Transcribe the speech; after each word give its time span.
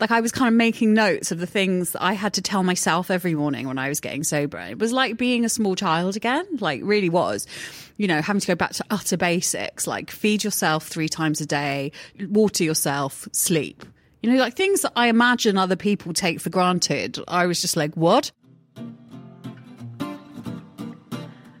Like 0.00 0.10
I 0.10 0.20
was 0.20 0.32
kind 0.32 0.48
of 0.48 0.54
making 0.54 0.92
notes 0.92 1.30
of 1.30 1.38
the 1.38 1.46
things 1.46 1.94
I 1.94 2.14
had 2.14 2.34
to 2.34 2.42
tell 2.42 2.64
myself 2.64 3.10
every 3.10 3.34
morning 3.34 3.68
when 3.68 3.78
I 3.78 3.88
was 3.88 4.00
getting 4.00 4.24
sober. 4.24 4.58
It 4.58 4.78
was 4.78 4.92
like 4.92 5.16
being 5.16 5.44
a 5.44 5.48
small 5.48 5.76
child 5.76 6.16
again, 6.16 6.44
like 6.58 6.80
really 6.82 7.08
was. 7.08 7.46
You 7.96 8.08
know, 8.08 8.20
having 8.20 8.40
to 8.40 8.46
go 8.46 8.56
back 8.56 8.72
to 8.72 8.84
utter 8.90 9.16
basics, 9.16 9.86
like 9.86 10.10
feed 10.10 10.42
yourself 10.42 10.88
three 10.88 11.08
times 11.08 11.40
a 11.40 11.46
day, 11.46 11.92
water 12.28 12.64
yourself, 12.64 13.28
sleep. 13.30 13.84
You 14.20 14.32
know, 14.32 14.38
like 14.38 14.56
things 14.56 14.80
that 14.80 14.92
I 14.96 15.06
imagine 15.06 15.56
other 15.56 15.76
people 15.76 16.12
take 16.12 16.40
for 16.40 16.50
granted. 16.50 17.18
I 17.28 17.46
was 17.46 17.60
just 17.60 17.76
like, 17.76 17.94
what? 17.94 18.32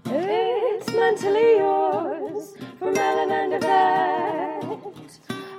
It's 0.06 0.92
mentally 0.92 1.58
yours 1.58 2.52
from 2.80 2.98
Ellen 2.98 3.30
and 3.30 3.54
Yvette. 3.54 4.53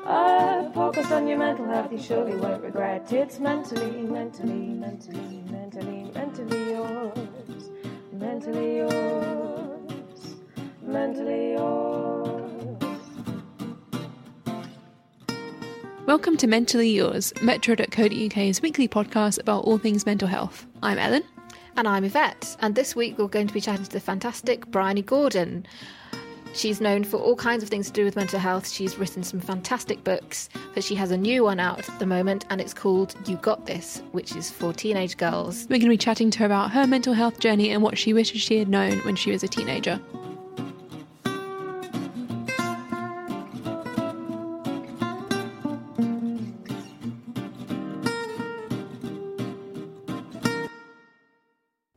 A 0.08 0.72
focus 0.72 1.12
on 1.12 1.28
your 1.28 1.40
mental 1.40 1.66
health, 1.66 1.92
you 1.92 1.98
surely 1.98 2.36
won't 2.36 2.62
regret. 2.62 3.12
It's 3.12 3.40
mentally, 3.40 4.04
mentally, 4.04 4.54
mentally, 4.54 5.42
mentally, 5.50 6.12
mentally 6.14 6.72
yours. 6.74 7.70
Mentally 8.12 8.76
yours. 8.78 10.36
Mentally 10.84 11.54
yours. 11.54 12.78
Welcome 16.06 16.38
to 16.38 16.46
Mentally 16.46 16.90
Yours, 16.92 17.34
Metro.co.uk's 17.42 18.62
weekly 18.62 18.88
podcast 18.88 19.40
about 19.40 19.64
all 19.64 19.80
things 19.80 20.06
mental 20.06 20.28
health. 20.28 20.68
I'm 20.84 21.00
Ellen. 21.00 21.24
And 21.78 21.88
I'm 21.88 22.04
Yvette, 22.04 22.56
and 22.60 22.76
this 22.76 22.96
week 22.96 23.18
we're 23.18 23.28
going 23.28 23.48
to 23.48 23.54
be 23.54 23.60
chatting 23.60 23.86
to 23.86 23.92
the 23.92 24.00
fantastic 24.00 24.68
Bryony 24.68 25.02
Gordon. 25.02 25.66
She's 26.56 26.80
known 26.80 27.04
for 27.04 27.18
all 27.18 27.36
kinds 27.36 27.64
of 27.64 27.70
things 27.70 27.88
to 27.88 27.92
do 27.92 28.06
with 28.06 28.16
mental 28.16 28.40
health. 28.40 28.70
She's 28.70 28.98
written 28.98 29.24
some 29.24 29.42
fantastic 29.42 30.06
books, 30.06 30.48
but 30.74 30.86
she 30.86 30.96
has 30.96 31.12
a 31.12 31.18
new 31.18 31.44
one 31.44 31.60
out 31.60 31.90
at 31.90 32.00
the 32.00 32.06
moment, 32.06 32.46
and 32.50 32.62
it's 32.62 32.74
called 32.74 33.14
You 33.26 33.36
Got 33.36 33.66
This, 33.66 34.02
which 34.14 34.38
is 34.38 34.50
for 34.50 34.72
teenage 34.72 35.18
girls. 35.18 35.64
We're 35.64 35.80
going 35.80 35.82
to 35.82 35.90
be 35.90 35.98
chatting 35.98 36.32
to 36.32 36.40
her 36.40 36.46
about 36.46 36.72
her 36.72 36.88
mental 36.88 37.14
health 37.14 37.40
journey 37.40 37.72
and 37.72 37.84
what 37.84 37.98
she 37.98 38.14
wishes 38.14 38.40
she 38.40 38.58
had 38.58 38.70
known 38.70 39.00
when 39.00 39.18
she 39.18 39.32
was 39.32 39.44
a 39.44 39.50
teenager. 39.50 40.00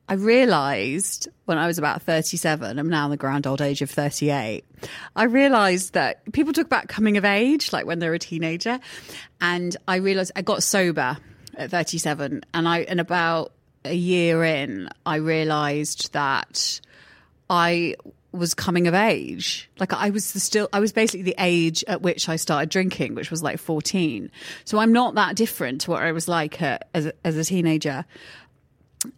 I 0.09 0.15
realized 0.15 1.29
when 1.45 1.59
I 1.59 1.67
was 1.67 1.79
about 1.79 2.03
37, 2.03 2.79
I'm 2.79 2.89
now 2.89 3.05
in 3.05 3.11
the 3.11 3.17
grand 3.19 3.47
old 3.47 3.61
age 3.61 3.83
of 3.83 3.91
38. 3.91 4.65
I 5.15 5.25
realized 5.25 5.93
that 5.93 6.33
people 6.33 6.55
talk 6.55 6.65
about 6.65 6.89
coming 6.89 7.19
of 7.19 7.25
age, 7.27 7.73
like 7.73 7.85
when 7.85 7.99
they're 7.99 8.15
a 8.15 8.19
teenager. 8.19 8.81
And 9.41 9.77
I 9.87 9.97
realized 9.97 10.33
I 10.35 10.43
got 10.43 10.63
sober 10.63 11.19
at 11.57 11.71
37. 11.71 12.43
And 12.55 12.69
I, 12.69 12.81
and 12.81 13.01
about 13.01 13.53
a 13.85 13.95
year 13.95 14.45
in, 14.45 14.89
I 15.05 15.17
realized 15.17 16.15
that 16.15 16.81
I 17.51 17.97
was 18.33 18.55
coming 18.55 18.87
of 18.87 18.95
age. 18.95 19.69
Like 19.79 19.93
I 19.93 20.11
was 20.11 20.25
still, 20.25 20.69
I 20.73 20.81
was 20.81 20.93
basically 20.93 21.23
the 21.23 21.35
age 21.39 21.85
at 21.87 22.03
which 22.03 22.29
I 22.29 22.37
started 22.37 22.71
drinking, 22.71 23.15
which 23.15 23.31
was 23.31 23.43
like 23.43 23.59
14. 23.59 24.31
So 24.65 24.79
I'm 24.79 24.93
not 24.93 25.15
that 25.17 25.37
different 25.37 25.83
to 25.83 25.91
what 25.91 26.03
I 26.03 26.13
was 26.13 26.29
like 26.29 26.61
as, 26.63 27.13
as 27.25 27.37
a 27.37 27.45
teenager. 27.45 28.05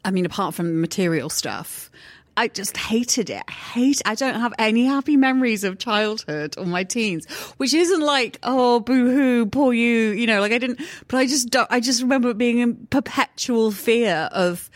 I 0.04 0.10
mean, 0.10 0.26
apart 0.26 0.54
from 0.54 0.66
the 0.66 0.74
material 0.74 1.30
stuff, 1.30 1.90
I 2.36 2.48
just 2.48 2.76
hated 2.76 3.28
it. 3.28 3.42
I 3.48 3.52
hate. 3.52 4.02
I 4.04 4.14
don't 4.14 4.40
have 4.40 4.54
any 4.58 4.86
happy 4.86 5.16
memories 5.16 5.64
of 5.64 5.78
childhood 5.78 6.54
or 6.56 6.64
my 6.64 6.84
teens, 6.84 7.26
which 7.58 7.74
isn't 7.74 8.00
like 8.00 8.38
oh 8.42 8.80
boo 8.80 9.10
hoo, 9.10 9.46
poor 9.46 9.72
you, 9.72 10.10
you 10.10 10.26
know. 10.26 10.40
Like 10.40 10.52
I 10.52 10.58
didn't, 10.58 10.80
but 11.08 11.18
I 11.18 11.26
just 11.26 11.50
don't. 11.50 11.70
I 11.70 11.80
just 11.80 12.02
remember 12.02 12.32
being 12.32 12.58
in 12.58 12.86
perpetual 12.90 13.72
fear 13.72 14.28
of 14.32 14.70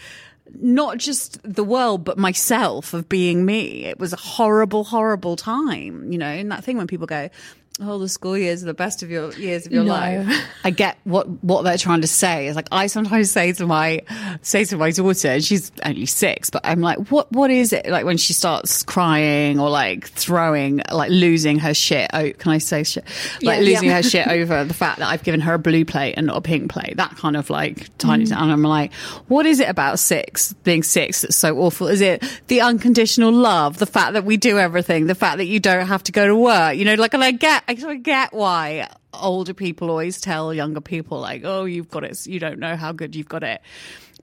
not 0.57 0.99
just 0.99 1.41
the 1.43 1.65
world 1.65 2.05
but 2.05 2.19
myself 2.19 2.93
of 2.93 3.09
being 3.09 3.45
me. 3.45 3.85
It 3.85 3.99
was 3.99 4.13
a 4.13 4.17
horrible, 4.17 4.85
horrible 4.85 5.37
time, 5.37 6.13
you 6.13 6.19
know. 6.19 6.27
And 6.27 6.51
that 6.51 6.65
thing 6.65 6.77
when 6.77 6.87
people 6.87 7.07
go, 7.07 7.31
oh, 7.81 7.99
the 7.99 8.09
school 8.09 8.37
years 8.39 8.63
are 8.63 8.67
the 8.67 8.75
best 8.75 9.03
of 9.03 9.11
your 9.11 9.33
years 9.35 9.67
of 9.67 9.73
your 9.73 9.85
No. 9.85 9.93
life. 9.93 10.45
I 10.65 10.71
get 10.71 10.97
what 11.05 11.29
what 11.43 11.63
they're 11.63 11.77
trying 11.79 12.01
to 12.03 12.07
say. 12.07 12.47
It's 12.47 12.57
like 12.57 12.69
I 12.71 12.87
sometimes 12.87 13.31
say 13.31 13.53
to 13.53 13.67
my 13.67 14.03
say 14.43 14.65
to 14.67 14.77
my 14.77 14.91
daughter, 14.91 15.29
and 15.29 15.45
she's 15.45 15.73
only 15.85 16.07
six, 16.07 16.51
but 16.51 16.63
I'm 16.65 16.81
like, 16.81 17.11
what 17.11 17.31
what 17.33 17.51
is 17.51 17.73
it 17.73 17.87
like 17.89 18.05
when 18.05 18.17
she 18.17 18.33
starts 18.33 18.83
crying 18.83 19.59
or 19.59 19.71
like 19.71 20.07
throwing, 20.09 20.83
like 20.93 21.11
losing 21.11 21.59
her 21.61 21.75
shit? 21.75 22.11
Oh, 22.15 22.31
can 22.33 22.53
I 22.53 22.59
say 22.59 22.85
shit? 22.85 23.05
Like 23.43 23.61
Yeah, 23.61 23.67
losing 23.67 23.89
yeah. 23.89 23.97
her 23.97 24.03
shit 24.03 24.29
over 24.29 24.65
the 24.65 24.75
fact 24.75 25.01
that 25.01 25.09
I've 25.09 25.23
given 25.25 25.41
her 25.41 25.55
a 25.55 25.59
blue 25.59 25.85
plate 25.85 26.15
and 26.17 26.27
not 26.29 26.37
a 26.37 26.41
pink 26.41 26.71
plate. 26.71 26.97
That 26.97 27.17
kind 27.17 27.37
of 27.37 27.51
like 27.51 27.97
tiny. 27.99 28.27
Mm. 28.27 28.41
And 28.41 28.53
I'm 28.53 28.63
like, 28.63 28.93
what 29.29 29.47
is 29.47 29.61
it 29.61 29.69
about 29.69 29.99
six 29.99 30.53
being 30.65 30.83
six 30.83 31.23
that's 31.23 31.37
so 31.37 31.59
awful? 31.59 31.89
Is 31.89 32.01
it 32.01 32.23
the 32.47 32.61
unconditional 32.61 33.33
love, 33.33 33.79
the 33.79 33.87
fact 33.87 34.13
that 34.13 34.25
we 34.25 34.37
do 34.37 34.59
everything, 34.59 35.07
the 35.07 35.15
fact 35.15 35.39
that 35.39 35.47
you 35.47 35.59
don't 35.61 35.87
have 35.87 36.03
to 36.05 36.13
go 36.13 36.27
to 36.27 36.37
work? 36.37 36.77
You 36.77 36.85
know, 36.85 36.95
like, 36.95 37.15
and 37.15 37.25
I 37.25 37.33
get, 37.33 37.64
I 37.67 37.75
sort 37.77 37.97
of 37.97 38.03
get 38.03 38.33
why 38.33 38.89
older 39.13 39.55
people 39.55 39.91
always 39.91 40.21
tell 40.21 40.53
younger 40.53 40.81
people 40.81 41.21
like, 41.21 41.43
oh, 41.45 41.65
you've 41.65 41.91
got 41.91 42.05
it. 42.05 42.27
You 42.27 42.39
don't 42.39 42.59
know 42.59 42.77
how 42.77 42.93
good 42.93 43.15
you've 43.15 43.29
got 43.29 43.43
it. 43.43 43.61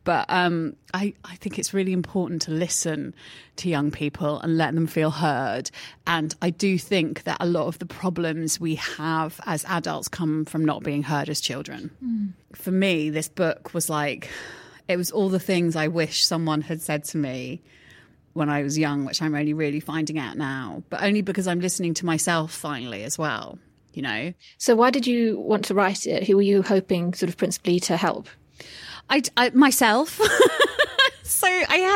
But 0.03 0.25
um, 0.29 0.75
I, 0.93 1.13
I 1.23 1.35
think 1.35 1.59
it's 1.59 1.73
really 1.73 1.93
important 1.93 2.41
to 2.43 2.51
listen 2.51 3.13
to 3.57 3.69
young 3.69 3.91
people 3.91 4.39
and 4.39 4.57
let 4.57 4.73
them 4.73 4.87
feel 4.87 5.11
heard. 5.11 5.69
And 6.07 6.33
I 6.41 6.49
do 6.49 6.79
think 6.79 7.23
that 7.23 7.37
a 7.39 7.45
lot 7.45 7.67
of 7.67 7.77
the 7.77 7.85
problems 7.85 8.59
we 8.59 8.75
have 8.75 9.39
as 9.45 9.63
adults 9.65 10.07
come 10.07 10.45
from 10.45 10.65
not 10.65 10.81
being 10.81 11.03
heard 11.03 11.29
as 11.29 11.39
children. 11.39 11.91
For 12.53 12.71
me, 12.71 13.11
this 13.11 13.29
book 13.29 13.73
was 13.75 13.89
like, 13.89 14.29
it 14.87 14.97
was 14.97 15.11
all 15.11 15.29
the 15.29 15.39
things 15.39 15.75
I 15.75 15.87
wish 15.87 16.25
someone 16.25 16.61
had 16.61 16.81
said 16.81 17.03
to 17.05 17.17
me 17.17 17.61
when 18.33 18.49
I 18.49 18.63
was 18.63 18.77
young, 18.77 19.05
which 19.05 19.21
I'm 19.21 19.35
only 19.35 19.53
really 19.53 19.79
finding 19.79 20.17
out 20.17 20.37
now, 20.37 20.83
but 20.89 21.03
only 21.03 21.21
because 21.21 21.47
I'm 21.47 21.59
listening 21.59 21.93
to 21.95 22.05
myself 22.05 22.51
finally 22.51 23.03
as 23.03 23.17
well, 23.17 23.59
you 23.93 24.01
know? 24.01 24.33
So, 24.57 24.75
why 24.75 24.89
did 24.89 25.05
you 25.07 25.39
want 25.39 25.65
to 25.65 25.73
write 25.73 26.05
it? 26.05 26.27
Who 26.27 26.37
were 26.37 26.41
you 26.41 26.61
hoping, 26.61 27.13
sort 27.13 27.29
of, 27.29 27.37
principally 27.37 27.79
to 27.81 27.97
help? 27.97 28.27
I, 29.09 29.21
I 29.35 29.49
myself. 29.49 30.19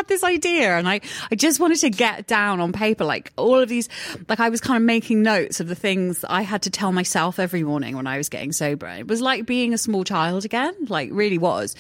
had 0.05 0.13
this 0.13 0.23
idea 0.23 0.77
and 0.77 0.87
I, 0.87 1.01
I 1.31 1.35
just 1.35 1.59
wanted 1.59 1.79
to 1.79 1.89
get 1.89 2.27
down 2.27 2.59
on 2.59 2.71
paper, 2.71 3.03
like 3.03 3.31
all 3.37 3.59
of 3.59 3.69
these, 3.69 3.89
like 4.27 4.39
I 4.39 4.49
was 4.49 4.61
kind 4.61 4.77
of 4.77 4.83
making 4.83 5.21
notes 5.21 5.59
of 5.59 5.67
the 5.67 5.75
things 5.75 6.23
I 6.27 6.43
had 6.43 6.63
to 6.63 6.69
tell 6.69 6.91
myself 6.91 7.39
every 7.39 7.63
morning 7.63 7.95
when 7.95 8.07
I 8.07 8.17
was 8.17 8.29
getting 8.29 8.51
sober. 8.51 8.87
It 8.87 9.07
was 9.07 9.21
like 9.21 9.45
being 9.45 9.73
a 9.73 9.77
small 9.77 10.03
child 10.03 10.45
again, 10.45 10.73
like 10.87 11.09
really 11.11 11.37
was, 11.37 11.75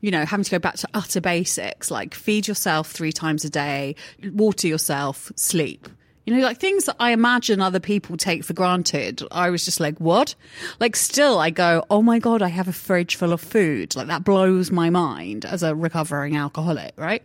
you 0.00 0.10
know, 0.10 0.24
having 0.24 0.44
to 0.44 0.50
go 0.50 0.58
back 0.58 0.76
to 0.76 0.88
utter 0.94 1.20
basics, 1.20 1.90
like 1.90 2.14
feed 2.14 2.48
yourself 2.48 2.90
three 2.90 3.12
times 3.12 3.44
a 3.44 3.50
day, 3.50 3.96
water 4.32 4.68
yourself, 4.68 5.32
sleep. 5.36 5.88
You 6.30 6.36
know, 6.36 6.42
like 6.44 6.58
things 6.58 6.84
that 6.84 6.94
I 7.00 7.10
imagine 7.10 7.60
other 7.60 7.80
people 7.80 8.16
take 8.16 8.44
for 8.44 8.52
granted. 8.52 9.20
I 9.32 9.50
was 9.50 9.64
just 9.64 9.80
like, 9.80 9.98
what? 9.98 10.36
Like, 10.78 10.94
still, 10.94 11.40
I 11.40 11.50
go, 11.50 11.84
oh 11.90 12.02
my 12.02 12.20
God, 12.20 12.40
I 12.40 12.48
have 12.48 12.68
a 12.68 12.72
fridge 12.72 13.16
full 13.16 13.32
of 13.32 13.40
food. 13.40 13.96
Like, 13.96 14.06
that 14.06 14.22
blows 14.22 14.70
my 14.70 14.90
mind 14.90 15.44
as 15.44 15.64
a 15.64 15.74
recovering 15.74 16.36
alcoholic, 16.36 16.92
right? 16.96 17.24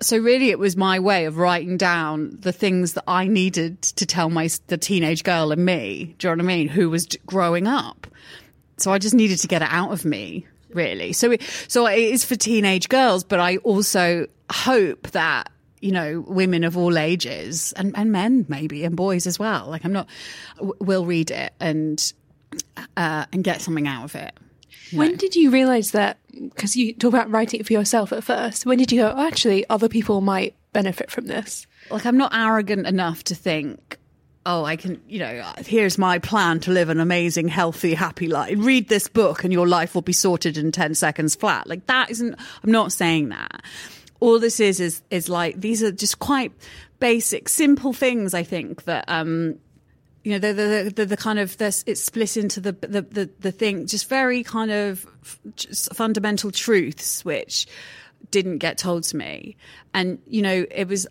So 0.00 0.16
really, 0.16 0.48
it 0.48 0.58
was 0.58 0.74
my 0.74 0.98
way 1.00 1.26
of 1.26 1.36
writing 1.36 1.76
down 1.76 2.38
the 2.40 2.52
things 2.52 2.94
that 2.94 3.04
I 3.06 3.26
needed 3.26 3.82
to 3.82 4.06
tell 4.06 4.30
my 4.30 4.48
the 4.68 4.78
teenage 4.78 5.22
girl 5.22 5.52
and 5.52 5.64
me. 5.64 6.14
Do 6.18 6.26
you 6.26 6.34
know 6.34 6.42
what 6.42 6.50
I 6.50 6.56
mean? 6.56 6.68
Who 6.68 6.88
was 6.88 7.06
growing 7.26 7.66
up. 7.66 8.06
So 8.78 8.90
I 8.90 8.98
just 8.98 9.14
needed 9.14 9.38
to 9.38 9.48
get 9.48 9.60
it 9.60 9.68
out 9.70 9.92
of 9.92 10.06
me, 10.06 10.46
really. 10.70 11.12
So 11.12 11.32
it, 11.32 11.42
so 11.68 11.86
it 11.86 11.98
is 11.98 12.24
for 12.24 12.36
teenage 12.36 12.88
girls, 12.88 13.22
but 13.22 13.38
I 13.38 13.58
also 13.58 14.28
hope 14.50 15.10
that 15.10 15.50
you 15.84 15.92
know, 15.92 16.24
women 16.26 16.64
of 16.64 16.78
all 16.78 16.96
ages 16.96 17.74
and, 17.76 17.92
and 17.94 18.10
men 18.10 18.46
maybe 18.48 18.84
and 18.84 18.96
boys 18.96 19.26
as 19.26 19.38
well. 19.38 19.66
Like 19.68 19.84
I'm 19.84 19.92
not, 19.92 20.08
w- 20.56 20.74
will 20.80 21.04
read 21.04 21.30
it 21.30 21.52
and, 21.60 22.12
uh, 22.96 23.26
and 23.30 23.44
get 23.44 23.60
something 23.60 23.86
out 23.86 24.04
of 24.04 24.14
it. 24.14 24.32
you 24.88 24.98
When 24.98 25.16
did 25.16 25.36
you 25.36 25.50
realize 25.50 25.90
that? 25.90 26.16
Because 26.32 26.74
you 26.74 26.94
talk 26.94 27.12
about 27.12 27.30
writing 27.30 27.60
it 27.60 27.66
for 27.66 27.74
yourself 27.74 28.14
at 28.14 28.24
first. 28.24 28.64
When 28.64 28.78
did 28.78 28.92
you 28.92 29.02
go, 29.02 29.12
oh, 29.14 29.26
actually, 29.26 29.68
other 29.68 29.90
people 29.90 30.22
might 30.22 30.54
benefit 30.72 31.10
from 31.10 31.26
this? 31.26 31.66
like 31.90 32.06
I'm 32.06 32.16
not 32.16 32.34
arrogant 32.34 32.86
enough 32.86 33.22
to 33.24 33.34
think, 33.34 33.98
oh, 34.46 34.64
I 34.64 34.76
can, 34.76 35.02
you 35.06 35.18
know, 35.18 35.52
here's 35.58 35.98
my 35.98 36.18
plan 36.18 36.60
to 36.60 36.70
live 36.70 36.88
an 36.88 36.98
amazing, 36.98 37.48
healthy, 37.48 37.92
happy 37.92 38.28
life. 38.28 38.56
Read 38.58 38.88
this 38.88 39.06
book 39.06 39.44
and 39.44 39.52
your 39.52 39.68
life 39.68 39.94
will 39.94 40.00
be 40.00 40.14
sorted 40.14 40.56
in 40.56 40.72
10 40.72 40.94
seconds 40.94 41.34
flat. 41.34 41.66
Like 41.66 41.84
that 41.88 42.10
isn't, 42.10 42.34
I'm 42.62 42.72
not 42.72 42.90
saying 42.90 43.28
that. 43.28 43.62
All 44.24 44.38
this 44.40 44.58
is, 44.58 44.80
is, 44.80 45.02
is 45.10 45.28
like, 45.28 45.60
these 45.60 45.82
are 45.82 45.92
just 45.92 46.18
quite 46.18 46.50
basic, 46.98 47.46
simple 47.46 47.92
things, 47.92 48.32
I 48.32 48.42
think, 48.42 48.84
that, 48.84 49.04
um, 49.06 49.58
you 50.22 50.32
know, 50.32 50.38
the, 50.38 50.54
the, 50.54 50.92
the, 50.96 51.04
the 51.04 51.16
kind 51.18 51.38
of, 51.38 51.58
this, 51.58 51.84
it's 51.86 52.00
split 52.00 52.38
into 52.38 52.58
the, 52.58 52.72
the, 52.72 53.02
the, 53.02 53.30
the 53.40 53.52
thing, 53.52 53.86
just 53.86 54.08
very 54.08 54.42
kind 54.42 54.70
of 54.70 55.06
just 55.56 55.94
fundamental 55.94 56.50
truths, 56.50 57.22
which 57.22 57.66
didn't 58.30 58.58
get 58.58 58.78
told 58.78 59.02
to 59.02 59.16
me. 59.18 59.58
And, 59.92 60.18
you 60.26 60.40
know, 60.40 60.64
it 60.70 60.88
was, 60.88 61.06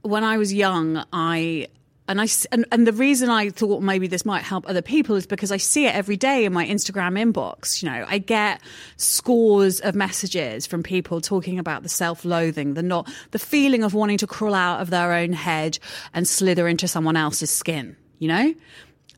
when 0.00 0.24
I 0.24 0.38
was 0.38 0.50
young, 0.50 1.04
I, 1.12 1.66
and 2.06 2.20
I, 2.20 2.26
and, 2.52 2.66
and 2.70 2.86
the 2.86 2.92
reason 2.92 3.30
I 3.30 3.48
thought 3.48 3.82
maybe 3.82 4.06
this 4.06 4.26
might 4.26 4.42
help 4.42 4.68
other 4.68 4.82
people 4.82 5.16
is 5.16 5.26
because 5.26 5.50
I 5.50 5.56
see 5.56 5.86
it 5.86 5.94
every 5.94 6.16
day 6.16 6.44
in 6.44 6.52
my 6.52 6.66
Instagram 6.66 7.18
inbox. 7.18 7.82
You 7.82 7.88
know, 7.88 8.04
I 8.06 8.18
get 8.18 8.60
scores 8.96 9.80
of 9.80 9.94
messages 9.94 10.66
from 10.66 10.82
people 10.82 11.22
talking 11.22 11.58
about 11.58 11.82
the 11.82 11.88
self-loathing, 11.88 12.74
the 12.74 12.82
not, 12.82 13.10
the 13.30 13.38
feeling 13.38 13.82
of 13.82 13.94
wanting 13.94 14.18
to 14.18 14.26
crawl 14.26 14.54
out 14.54 14.82
of 14.82 14.90
their 14.90 15.14
own 15.14 15.32
head 15.32 15.78
and 16.12 16.28
slither 16.28 16.68
into 16.68 16.86
someone 16.86 17.16
else's 17.16 17.50
skin, 17.50 17.96
you 18.18 18.28
know? 18.28 18.54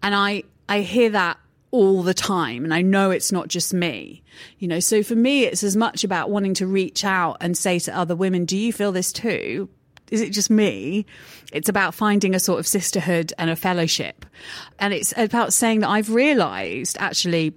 And 0.02 0.14
I, 0.14 0.44
I 0.68 0.82
hear 0.82 1.10
that 1.10 1.38
all 1.72 2.04
the 2.04 2.14
time 2.14 2.62
and 2.62 2.72
I 2.72 2.82
know 2.82 3.10
it's 3.10 3.32
not 3.32 3.48
just 3.48 3.74
me. 3.74 4.22
You 4.60 4.68
know, 4.68 4.78
so 4.78 5.02
for 5.02 5.16
me 5.16 5.44
it's 5.44 5.64
as 5.64 5.76
much 5.76 6.04
about 6.04 6.30
wanting 6.30 6.54
to 6.54 6.66
reach 6.68 7.04
out 7.04 7.38
and 7.40 7.58
say 7.58 7.80
to 7.80 7.96
other 7.96 8.14
women, 8.14 8.44
do 8.44 8.56
you 8.56 8.72
feel 8.72 8.92
this 8.92 9.10
too? 9.10 9.68
Is 10.10 10.20
it 10.20 10.30
just 10.30 10.50
me? 10.50 11.06
It's 11.52 11.68
about 11.68 11.94
finding 11.94 12.34
a 12.34 12.40
sort 12.40 12.60
of 12.60 12.66
sisterhood 12.66 13.32
and 13.38 13.50
a 13.50 13.56
fellowship. 13.56 14.24
And 14.78 14.94
it's 14.94 15.12
about 15.16 15.52
saying 15.52 15.80
that 15.80 15.88
I've 15.88 16.10
realized 16.10 16.96
actually 17.00 17.54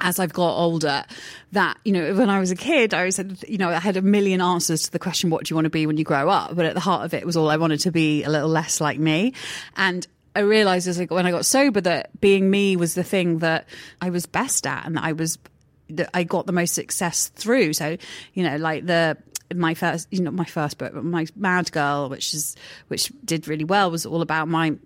as 0.00 0.18
I've 0.18 0.32
got 0.32 0.56
older, 0.56 1.04
that, 1.52 1.78
you 1.84 1.92
know, 1.92 2.14
when 2.14 2.30
I 2.30 2.40
was 2.40 2.50
a 2.50 2.56
kid, 2.56 2.94
I 2.94 3.10
said, 3.10 3.44
you 3.46 3.58
know, 3.58 3.68
I 3.68 3.78
had 3.78 3.96
a 3.96 4.02
million 4.02 4.40
answers 4.40 4.84
to 4.84 4.92
the 4.92 4.98
question, 4.98 5.30
what 5.30 5.44
do 5.44 5.52
you 5.52 5.56
want 5.56 5.66
to 5.66 5.70
be 5.70 5.86
when 5.86 5.96
you 5.96 6.04
grow 6.04 6.28
up? 6.28 6.56
But 6.56 6.64
at 6.64 6.74
the 6.74 6.80
heart 6.80 7.04
of 7.04 7.14
it 7.14 7.24
was 7.26 7.36
all 7.36 7.50
I 7.50 7.56
wanted 7.56 7.80
to 7.80 7.92
be 7.92 8.24
a 8.24 8.30
little 8.30 8.48
less 8.48 8.80
like 8.80 8.98
me. 8.98 9.34
And 9.76 10.06
I 10.34 10.40
realized 10.40 10.88
as 10.88 11.00
I, 11.00 11.04
when 11.04 11.26
I 11.26 11.30
got 11.30 11.44
sober 11.44 11.80
that 11.82 12.18
being 12.20 12.50
me 12.50 12.76
was 12.76 12.94
the 12.94 13.04
thing 13.04 13.38
that 13.38 13.68
I 14.00 14.10
was 14.10 14.26
best 14.26 14.66
at 14.66 14.86
and 14.86 14.96
that 14.96 15.04
I 15.04 15.12
was, 15.12 15.38
that 15.90 16.10
I 16.14 16.24
got 16.24 16.46
the 16.46 16.52
most 16.52 16.74
success 16.74 17.28
through. 17.28 17.74
So, 17.74 17.96
you 18.34 18.44
know, 18.44 18.56
like 18.56 18.86
the, 18.86 19.16
my 19.54 19.74
first, 19.74 20.08
you 20.10 20.20
know, 20.20 20.30
my 20.30 20.44
first 20.44 20.78
book, 20.78 20.92
but 20.94 21.04
my 21.04 21.26
Mad 21.36 21.70
Girl, 21.72 22.08
which 22.08 22.34
is, 22.34 22.56
which 22.88 23.12
did 23.24 23.48
really 23.48 23.64
well, 23.64 23.90
was 23.90 24.06
all 24.06 24.22
about 24.22 24.48
my 24.48 24.76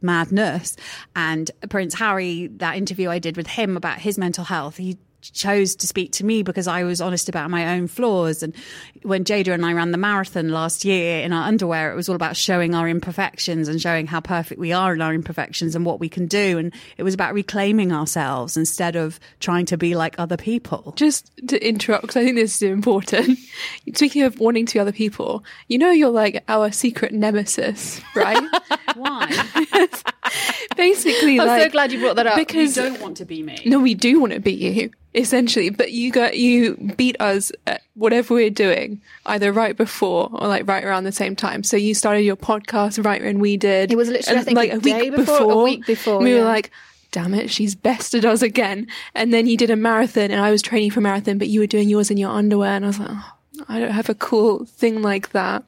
madness. 0.00 0.76
And 1.14 1.50
Prince 1.68 1.94
Harry, 1.94 2.48
that 2.56 2.76
interview 2.76 3.10
I 3.10 3.18
did 3.18 3.36
with 3.36 3.46
him 3.46 3.76
about 3.76 3.98
his 3.98 4.18
mental 4.18 4.44
health, 4.44 4.76
he 4.76 4.98
chose 5.32 5.76
to 5.76 5.86
speak 5.86 6.12
to 6.12 6.24
me 6.24 6.42
because 6.42 6.66
I 6.66 6.84
was 6.84 7.00
honest 7.00 7.28
about 7.28 7.50
my 7.50 7.74
own 7.76 7.86
flaws. 7.86 8.42
And 8.42 8.54
when 9.02 9.24
Jada 9.24 9.52
and 9.52 9.64
I 9.64 9.72
ran 9.72 9.90
the 9.90 9.98
marathon 9.98 10.50
last 10.50 10.84
year 10.84 11.20
in 11.20 11.32
our 11.32 11.46
underwear, 11.46 11.92
it 11.92 11.96
was 11.96 12.08
all 12.08 12.16
about 12.16 12.36
showing 12.36 12.74
our 12.74 12.88
imperfections 12.88 13.68
and 13.68 13.80
showing 13.80 14.06
how 14.06 14.20
perfect 14.20 14.60
we 14.60 14.72
are 14.72 14.94
in 14.94 15.00
our 15.00 15.14
imperfections 15.14 15.74
and 15.74 15.84
what 15.84 16.00
we 16.00 16.08
can 16.08 16.26
do. 16.26 16.58
And 16.58 16.72
it 16.96 17.02
was 17.02 17.14
about 17.14 17.34
reclaiming 17.34 17.92
ourselves 17.92 18.56
instead 18.56 18.96
of 18.96 19.18
trying 19.40 19.66
to 19.66 19.76
be 19.76 19.94
like 19.94 20.14
other 20.18 20.36
people. 20.36 20.92
Just 20.96 21.30
to 21.48 21.66
interrupt, 21.66 22.02
because 22.02 22.16
I 22.16 22.24
think 22.24 22.36
this 22.36 22.56
is 22.56 22.62
important. 22.62 23.38
Speaking 23.94 24.22
of 24.22 24.38
wanting 24.40 24.66
to 24.66 24.74
be 24.74 24.80
other 24.80 24.92
people, 24.92 25.44
you 25.68 25.78
know, 25.78 25.90
you're 25.90 26.10
like 26.10 26.42
our 26.48 26.72
secret 26.72 27.12
nemesis, 27.12 28.00
right? 28.14 28.42
Why? 28.94 29.30
Basically, 30.76 31.40
I'm 31.40 31.46
like, 31.46 31.62
so 31.62 31.68
glad 31.70 31.92
you 31.92 32.00
brought 32.00 32.16
that 32.16 32.26
up. 32.26 32.36
because 32.36 32.74
don't 32.74 33.00
want 33.00 33.16
to 33.18 33.24
be 33.24 33.42
me. 33.42 33.58
no, 33.66 33.78
we 33.80 33.94
do 33.94 34.20
want 34.20 34.32
to 34.32 34.40
beat 34.40 34.58
you 34.60 34.90
essentially, 35.14 35.70
but 35.70 35.92
you 35.92 36.10
got 36.10 36.36
you 36.36 36.76
beat 36.96 37.20
us 37.20 37.52
at 37.66 37.82
whatever 37.94 38.34
we're 38.34 38.50
doing, 38.50 39.00
either 39.26 39.52
right 39.52 39.76
before 39.76 40.28
or 40.32 40.48
like 40.48 40.66
right 40.68 40.84
around 40.84 41.04
the 41.04 41.12
same 41.12 41.36
time. 41.36 41.62
So 41.62 41.76
you 41.76 41.94
started 41.94 42.22
your 42.22 42.36
podcast 42.36 43.04
right 43.04 43.22
when 43.22 43.38
we 43.38 43.56
did. 43.56 43.92
It 43.92 43.96
was 43.96 44.08
literally, 44.08 44.36
I 44.36 44.38
and, 44.38 44.46
think, 44.46 44.56
like 44.56 44.72
a 44.72 44.78
day 44.78 45.10
before, 45.10 45.52
a 45.52 45.62
week 45.62 45.86
before, 45.86 46.18
We 46.18 46.32
yeah. 46.34 46.40
were 46.40 46.44
like. 46.44 46.70
Damn 47.12 47.32
it, 47.32 47.48
she's 47.48 47.76
bested 47.76 48.24
us 48.24 48.42
again. 48.42 48.88
And 49.14 49.32
then 49.32 49.46
you 49.46 49.56
did 49.56 49.70
a 49.70 49.76
marathon, 49.76 50.32
and 50.32 50.40
I 50.40 50.50
was 50.50 50.60
training 50.60 50.90
for 50.90 51.00
marathon, 51.00 51.38
but 51.38 51.46
you 51.46 51.60
were 51.60 51.66
doing 51.68 51.88
yours 51.88 52.10
in 52.10 52.16
your 52.16 52.32
underwear, 52.32 52.72
and 52.72 52.84
I 52.84 52.88
was 52.88 52.98
like, 52.98 53.08
oh, 53.08 53.32
I 53.68 53.78
don't 53.78 53.92
have 53.92 54.08
a 54.08 54.16
cool 54.16 54.64
thing 54.64 55.00
like 55.00 55.30
that. 55.30 55.62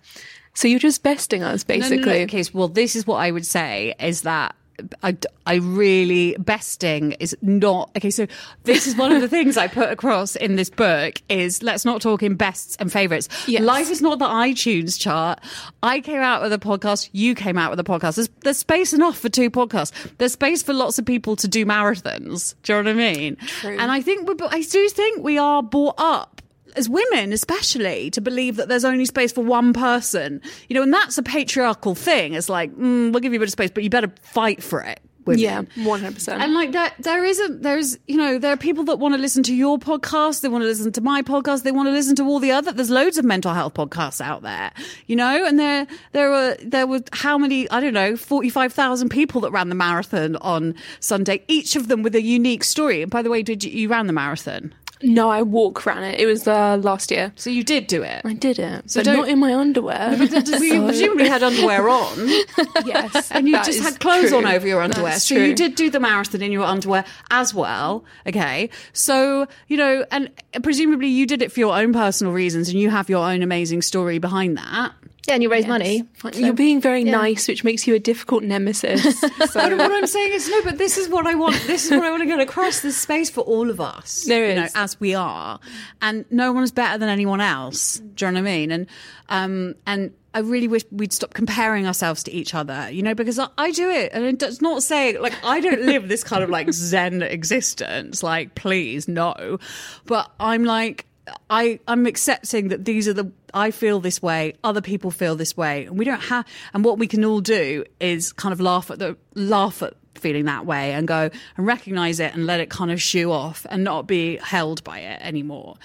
So 0.54 0.66
you're 0.66 0.80
just 0.80 1.04
besting 1.04 1.44
us, 1.44 1.64
No, 1.68 1.76
no, 1.76 1.78
no, 1.78 1.88
basically. 1.88 2.22
Okay, 2.22 2.42
so- 2.42 2.50
well, 2.52 2.66
this 2.66 2.96
is 2.96 3.06
what 3.06 3.18
I 3.18 3.30
would 3.30 3.46
say 3.46 3.94
is 4.00 4.22
that 4.22 4.56
I, 5.02 5.16
I 5.46 5.56
really 5.56 6.36
besting 6.38 7.12
is 7.12 7.36
not 7.42 7.90
okay. 7.96 8.10
So 8.10 8.26
this 8.64 8.86
is 8.86 8.96
one 8.96 9.12
of 9.12 9.20
the 9.20 9.28
things 9.28 9.56
I 9.56 9.68
put 9.68 9.90
across 9.90 10.36
in 10.36 10.56
this 10.56 10.70
book 10.70 11.20
is 11.28 11.62
let's 11.62 11.84
not 11.84 12.02
talk 12.02 12.22
in 12.22 12.34
bests 12.34 12.76
and 12.78 12.92
favorites. 12.92 13.28
Yes. 13.46 13.62
Life 13.62 13.90
is 13.90 14.02
not 14.02 14.18
the 14.18 14.26
iTunes 14.26 14.98
chart. 14.98 15.40
I 15.82 16.00
came 16.00 16.20
out 16.20 16.42
with 16.42 16.52
a 16.52 16.58
podcast. 16.58 17.08
You 17.12 17.34
came 17.34 17.58
out 17.58 17.70
with 17.70 17.80
a 17.80 17.84
podcast. 17.84 18.16
There's, 18.16 18.28
there's 18.42 18.58
space 18.58 18.92
enough 18.92 19.18
for 19.18 19.28
two 19.28 19.50
podcasts. 19.50 19.92
There's 20.18 20.32
space 20.32 20.62
for 20.62 20.72
lots 20.72 20.98
of 20.98 21.04
people 21.04 21.36
to 21.36 21.48
do 21.48 21.64
marathons. 21.64 22.54
Do 22.62 22.74
you 22.74 22.82
know 22.82 22.90
what 22.90 23.02
I 23.02 23.12
mean? 23.14 23.36
True. 23.36 23.76
And 23.78 23.90
I 23.90 24.00
think 24.02 24.28
we, 24.28 24.34
I 24.48 24.62
do 24.62 24.88
think 24.88 25.22
we 25.22 25.38
are 25.38 25.62
brought 25.62 25.94
up 25.98 26.42
as 26.76 26.88
women, 26.88 27.32
especially, 27.32 28.10
to 28.10 28.20
believe 28.20 28.56
that 28.56 28.68
there's 28.68 28.84
only 28.84 29.04
space 29.04 29.32
for 29.32 29.44
one 29.44 29.72
person. 29.72 30.40
You 30.68 30.74
know, 30.74 30.82
and 30.82 30.92
that's 30.92 31.18
a 31.18 31.22
patriarchal 31.22 31.94
thing. 31.94 32.34
It's 32.34 32.48
like, 32.48 32.72
mm, 32.72 33.12
we'll 33.12 33.20
give 33.20 33.32
you 33.32 33.38
a 33.38 33.40
bit 33.40 33.48
of 33.48 33.52
space, 33.52 33.70
but 33.70 33.82
you 33.82 33.90
better 33.90 34.12
fight 34.22 34.62
for 34.62 34.82
it. 34.82 35.00
Women. 35.26 35.40
Yeah, 35.40 35.62
100%. 35.62 36.28
And 36.38 36.54
like 36.54 36.70
that, 36.72 36.94
there 37.00 37.24
is 37.24 37.40
a, 37.40 37.48
there's, 37.48 37.98
you 38.06 38.16
know, 38.16 38.38
there 38.38 38.52
are 38.52 38.56
people 38.56 38.84
that 38.84 39.00
want 39.00 39.14
to 39.14 39.20
listen 39.20 39.42
to 39.44 39.54
your 39.54 39.76
podcast. 39.76 40.40
They 40.40 40.48
want 40.48 40.62
to 40.62 40.68
listen 40.68 40.92
to 40.92 41.00
my 41.00 41.20
podcast. 41.20 41.64
They 41.64 41.72
want 41.72 41.88
to 41.88 41.90
listen 41.90 42.14
to 42.16 42.22
all 42.22 42.38
the 42.38 42.52
other, 42.52 42.70
there's 42.70 42.90
loads 42.90 43.18
of 43.18 43.24
mental 43.24 43.52
health 43.52 43.74
podcasts 43.74 44.20
out 44.20 44.42
there, 44.42 44.70
you 45.06 45.16
know, 45.16 45.44
and 45.44 45.58
there, 45.58 45.88
there 46.12 46.30
were, 46.30 46.56
there 46.62 46.86
were 46.86 47.00
how 47.12 47.38
many, 47.38 47.68
I 47.70 47.80
don't 47.80 47.92
know, 47.92 48.16
45,000 48.16 49.08
people 49.08 49.40
that 49.40 49.50
ran 49.50 49.68
the 49.68 49.74
marathon 49.74 50.36
on 50.36 50.76
Sunday, 51.00 51.42
each 51.48 51.74
of 51.74 51.88
them 51.88 52.04
with 52.04 52.14
a 52.14 52.22
unique 52.22 52.62
story. 52.62 53.02
And 53.02 53.10
by 53.10 53.22
the 53.22 53.30
way, 53.30 53.42
did 53.42 53.64
you, 53.64 53.72
you 53.72 53.88
ran 53.88 54.06
the 54.06 54.12
marathon? 54.12 54.72
No, 55.02 55.28
I 55.30 55.42
walk 55.42 55.84
ran 55.84 56.02
it. 56.02 56.18
It 56.18 56.26
was 56.26 56.48
uh, 56.48 56.78
last 56.82 57.10
year. 57.10 57.32
So 57.36 57.50
you 57.50 57.62
did 57.62 57.86
do 57.86 58.02
it. 58.02 58.22
I 58.24 58.32
did 58.32 58.58
it, 58.58 58.90
So 58.90 59.00
but 59.00 59.04
don't- 59.04 59.16
not 59.18 59.28
in 59.28 59.38
my 59.38 59.54
underwear. 59.54 60.16
But 60.18 60.30
did- 60.30 60.48
you 60.60 60.84
presumably 60.84 61.28
had 61.28 61.42
underwear 61.42 61.88
on. 61.88 62.16
yes, 62.86 63.30
and 63.32 63.46
you 63.46 63.52
that 63.54 63.64
just 63.66 63.80
had 63.82 64.00
clothes 64.00 64.28
true. 64.30 64.38
on 64.38 64.46
over 64.46 64.66
your 64.66 64.80
underwear. 64.80 65.12
That's 65.12 65.24
so 65.24 65.34
true. 65.34 65.44
you 65.44 65.54
did 65.54 65.74
do 65.74 65.90
the 65.90 66.00
marathon 66.00 66.42
in 66.42 66.50
your 66.52 66.64
underwear 66.64 67.04
as 67.30 67.52
well. 67.52 68.04
Okay. 68.26 68.70
So, 68.92 69.46
you 69.68 69.76
know, 69.76 70.04
and 70.10 70.30
presumably 70.62 71.08
you 71.08 71.26
did 71.26 71.42
it 71.42 71.52
for 71.52 71.60
your 71.60 71.76
own 71.76 71.92
personal 71.92 72.32
reasons 72.32 72.68
and 72.68 72.78
you 72.78 72.90
have 72.90 73.08
your 73.10 73.26
own 73.28 73.42
amazing 73.42 73.82
story 73.82 74.18
behind 74.18 74.56
that. 74.56 74.92
Yeah, 75.26 75.34
and 75.34 75.42
you 75.42 75.50
raise 75.50 75.66
money. 75.66 76.04
Fine. 76.14 76.34
You're 76.34 76.52
being 76.52 76.80
very 76.80 77.02
yeah. 77.02 77.12
nice, 77.12 77.48
which 77.48 77.64
makes 77.64 77.86
you 77.86 77.94
a 77.94 77.98
difficult 77.98 78.44
nemesis. 78.44 79.24
But 79.56 79.72
what 79.72 79.80
I'm 79.80 80.06
saying 80.06 80.32
is 80.32 80.48
no, 80.48 80.62
but 80.62 80.78
this 80.78 80.98
is 80.98 81.08
what 81.08 81.26
I 81.26 81.34
want. 81.34 81.56
This 81.66 81.86
is 81.86 81.90
what 81.90 82.04
I 82.04 82.10
want 82.10 82.22
to 82.22 82.26
get 82.26 82.40
across. 82.40 82.80
There's 82.80 82.96
space 82.96 83.30
for 83.30 83.40
all 83.40 83.70
of 83.70 83.80
us. 83.80 84.26
There 84.36 84.50
you 84.50 84.54
know, 84.56 84.68
as 84.74 85.00
we 85.00 85.14
are, 85.14 85.58
and 86.02 86.24
no 86.30 86.52
one's 86.52 86.72
better 86.72 86.98
than 86.98 87.08
anyone 87.08 87.40
else. 87.40 87.98
Do 87.98 88.26
you 88.26 88.32
know 88.32 88.42
what 88.42 88.48
I 88.48 88.52
mean? 88.52 88.70
And 88.70 88.86
um, 89.28 89.74
and 89.86 90.12
I 90.34 90.40
really 90.40 90.68
wish 90.68 90.82
we'd 90.90 91.12
stop 91.12 91.32
comparing 91.32 91.86
ourselves 91.86 92.22
to 92.24 92.32
each 92.32 92.54
other. 92.54 92.90
You 92.90 93.02
know, 93.02 93.14
because 93.14 93.38
I, 93.38 93.48
I 93.56 93.70
do 93.70 93.88
it, 93.90 94.12
and 94.12 94.24
it 94.24 94.38
does 94.38 94.60
not 94.60 94.82
say 94.82 95.18
like 95.18 95.34
I 95.42 95.60
don't 95.60 95.82
live 95.82 96.08
this 96.08 96.22
kind 96.22 96.44
of 96.44 96.50
like 96.50 96.70
Zen 96.72 97.22
existence. 97.22 98.22
Like, 98.22 98.54
please, 98.54 99.08
no. 99.08 99.58
But 100.04 100.30
I'm 100.38 100.64
like. 100.64 101.06
I, 101.50 101.80
I'm 101.88 102.06
accepting 102.06 102.68
that 102.68 102.84
these 102.84 103.08
are 103.08 103.12
the 103.12 103.30
I 103.54 103.70
feel 103.70 104.00
this 104.00 104.20
way, 104.20 104.54
other 104.62 104.80
people 104.80 105.10
feel 105.10 105.34
this 105.34 105.56
way, 105.56 105.86
and 105.86 105.98
we 105.98 106.04
don't 106.04 106.22
have. 106.24 106.46
And 106.74 106.84
what 106.84 106.98
we 106.98 107.06
can 107.06 107.24
all 107.24 107.40
do 107.40 107.84
is 108.00 108.32
kind 108.32 108.52
of 108.52 108.60
laugh 108.60 108.90
at 108.90 108.98
the 108.98 109.16
laugh 109.34 109.82
at 109.82 109.94
feeling 110.14 110.44
that 110.46 110.66
way 110.66 110.92
and 110.92 111.06
go 111.06 111.30
and 111.56 111.66
recognize 111.66 112.20
it 112.20 112.34
and 112.34 112.46
let 112.46 112.60
it 112.60 112.70
kind 112.70 112.90
of 112.90 113.00
shoo 113.00 113.30
off 113.32 113.66
and 113.70 113.84
not 113.84 114.06
be 114.06 114.36
held 114.36 114.82
by 114.84 115.00
it 115.00 115.20
anymore. 115.22 115.76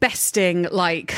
Besting, 0.00 0.64
like 0.70 1.14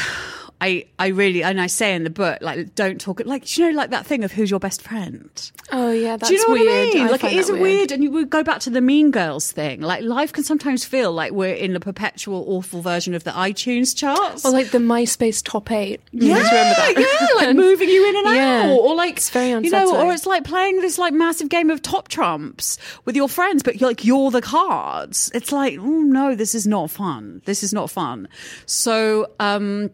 I, 0.65 0.87
I 0.99 1.09
really, 1.09 1.43
and 1.43 1.61
I 1.61 1.67
say 1.67 1.95
in 1.95 2.05
the 2.05 2.11
book, 2.11 2.39
like 2.41 2.75
don't 2.75 2.99
talk 3.01 3.21
like 3.27 3.59
you 3.59 3.67
know, 3.71 3.77
like 3.77 3.91
that 3.91 4.07
thing 4.07 4.25
of 4.25 4.33
who's 4.33 4.51
your 4.51 4.61
best 4.61 4.81
friend. 4.81 5.29
oh 5.73 5.91
yeah, 5.93 6.17
that's 6.17 6.29
Do 6.31 6.35
you 6.35 6.49
know 6.49 6.55
weird. 6.55 6.67
what 6.67 6.97
I 6.97 6.99
mean? 7.03 7.11
like 7.13 7.25
it 7.25 7.33
is 7.35 7.51
a 7.51 7.57
weird, 7.57 7.93
and 7.93 8.03
you 8.03 8.11
would 8.13 8.31
go 8.31 8.43
back 8.43 8.61
to 8.61 8.71
the 8.71 8.81
Mean 8.81 9.11
Girls 9.11 9.53
thing. 9.53 9.83
Like 9.83 10.03
life 10.03 10.33
can 10.33 10.43
sometimes 10.43 10.85
feel 10.85 11.13
like 11.13 11.33
we're 11.33 11.55
in 11.55 11.75
the 11.75 11.81
perpetual 11.81 12.45
awful 12.49 12.81
version 12.81 13.15
of 13.15 13.25
the 13.25 13.33
iTunes 13.33 13.95
charts. 13.95 14.45
Or 14.45 14.51
like 14.53 14.71
the 14.71 14.79
MySpace 14.79 15.45
top 15.45 15.71
eight. 15.71 16.01
You 16.13 16.29
yeah, 16.29 16.37
remember 16.37 16.51
that? 16.53 16.95
yeah, 16.97 17.47
like 17.47 17.57
moving 17.65 17.89
you 17.91 18.09
in 18.09 18.17
and 18.27 18.35
Yeah. 18.37 18.63
out, 18.71 18.79
or 18.79 18.95
like 18.95 19.19
It's 19.19 19.29
very 19.31 19.49
you 19.63 19.71
know, 19.71 19.95
or 20.07 20.13
it's 20.13 20.25
like 20.27 20.45
playing 20.45 20.81
this 20.81 20.97
like 20.99 21.13
massive 21.13 21.49
game 21.51 21.69
of 21.71 21.83
top 21.83 22.09
trumps 22.09 22.79
with 23.05 23.17
your 23.17 23.29
friends, 23.29 23.63
but 23.63 23.81
you're 23.81 23.91
like 23.91 24.05
you're 24.05 24.31
the 24.31 24.41
cards. 24.41 25.31
It's 25.35 25.53
like, 25.53 25.79
oh 25.79 26.01
no, 26.03 26.35
this 26.35 26.55
is 26.55 26.67
not 26.67 26.91
fun. 26.91 27.43
This 27.45 27.63
is 27.63 27.75
not 27.75 27.91
fun. 27.91 28.29
So, 28.67 29.27
um. 29.39 29.91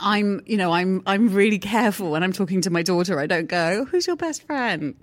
I'm, 0.00 0.42
you 0.46 0.56
know, 0.56 0.72
I'm, 0.72 1.02
I'm 1.06 1.28
really 1.28 1.58
careful 1.58 2.10
when 2.10 2.22
I'm 2.22 2.32
talking 2.32 2.60
to 2.62 2.70
my 2.70 2.82
daughter. 2.82 3.20
I 3.20 3.26
don't 3.26 3.46
go, 3.46 3.84
"Who's 3.84 4.06
your 4.06 4.16
best 4.16 4.46
friend?" 4.46 4.96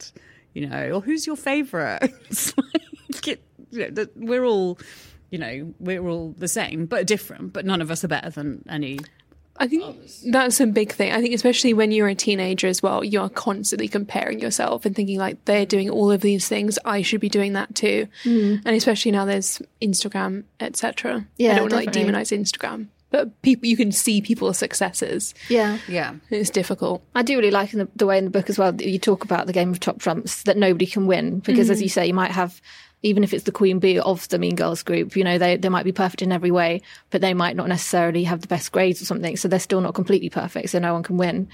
You 0.54 0.68
know, 0.68 0.92
or 0.92 1.02
"Who's 1.02 1.26
your 1.26 1.38
favorite?" 1.38 2.14
Like, 3.14 3.28
it, 3.28 3.44
you 3.72 3.92
know, 3.92 4.08
we're 4.16 4.44
all, 4.44 4.80
you 5.30 5.38
know, 5.38 5.74
we're 5.80 6.06
all 6.08 6.34
the 6.38 6.48
same 6.48 6.88
but 6.88 7.06
different. 7.06 7.54
But 7.54 7.66
none 7.66 7.80
of 7.80 7.92
us 7.92 8.04
are 8.04 8.08
better 8.08 8.30
than 8.30 8.64
any 8.68 9.00
I 9.58 9.68
think 9.68 9.98
that's 10.26 10.60
a 10.60 10.66
big 10.66 10.92
thing. 10.92 11.12
I 11.12 11.22
think 11.22 11.34
especially 11.34 11.74
when 11.74 11.92
you're 11.92 12.08
a 12.08 12.16
teenager 12.16 12.68
as 12.68 12.82
well, 12.82 13.04
you're 13.04 13.30
constantly 13.30 13.88
comparing 13.88 14.40
yourself 14.40 14.86
and 14.86 14.96
thinking 14.96 15.20
like 15.20 15.46
they're 15.46 15.66
doing 15.66 15.90
all 15.90 16.12
of 16.12 16.22
these 16.22 16.48
things, 16.48 16.80
I 16.84 17.04
should 17.04 17.22
be 17.22 17.30
doing 17.30 17.54
that 17.54 17.76
too. 17.76 18.08
Mm. 18.24 18.62
And 18.66 18.76
especially 18.76 19.12
now 19.12 19.26
there's 19.26 19.62
Instagram, 19.82 20.46
etc. 20.60 21.28
Yeah, 21.38 21.52
I 21.52 21.56
don't 21.56 21.64
want 21.64 21.72
to 21.72 21.76
like 21.78 21.92
demonize 21.92 22.36
Instagram, 22.38 22.88
but 23.14 23.42
people 23.44 23.68
you 23.70 23.78
can 23.78 23.92
see 23.92 24.22
people's 24.22 24.58
successes. 24.58 25.36
Yeah. 25.48 25.78
Yeah. 25.88 26.16
It's 26.32 26.50
difficult. 26.50 27.04
I 27.14 27.22
do 27.22 27.38
really 27.38 27.52
like 27.52 27.72
in 27.72 27.80
the, 27.80 27.88
the 27.96 28.08
way 28.08 28.18
in 28.18 28.26
the 28.26 28.32
book 28.32 28.50
as 28.50 28.58
well 28.58 28.72
that 28.72 28.88
you 28.88 28.98
talk 28.98 29.24
about 29.24 29.46
the 29.46 29.54
game 29.54 29.70
of 29.70 29.80
top 29.80 30.00
trumps 30.00 30.42
that 30.44 30.58
nobody 30.58 30.88
can 30.88 31.06
win 31.06 31.40
because, 31.40 31.70
as 31.70 31.78
mm-hmm. 31.78 31.84
you 31.84 31.90
say, 31.90 32.08
you 32.08 32.14
might 32.14 32.32
have. 32.32 32.60
Even 33.04 33.24
if 33.24 33.34
it's 33.34 33.44
the 33.44 33.52
queen 33.52 33.80
bee 33.80 34.00
of 34.00 34.28
the 34.30 34.40
Mean 34.40 34.56
Girls 34.56 34.82
group, 34.82 35.16
you 35.16 35.24
know 35.24 35.38
they 35.38 35.58
they 35.58 35.70
might 35.70 35.84
be 35.84 35.92
perfect 35.92 36.22
in 36.22 36.32
every 36.32 36.52
way, 36.52 36.82
but 37.10 37.20
they 37.22 37.34
might 37.34 37.56
not 37.56 37.68
necessarily 37.68 38.24
have 38.24 38.42
the 38.42 38.48
best 38.48 38.72
grades 38.72 39.02
or 39.02 39.06
something. 39.06 39.36
So 39.38 39.48
they're 39.50 39.60
still 39.60 39.82
not 39.82 39.94
completely 39.94 40.30
perfect. 40.30 40.70
So 40.70 40.80
no 40.80 40.94
one 40.94 41.04
can 41.04 41.18
win. 41.18 41.50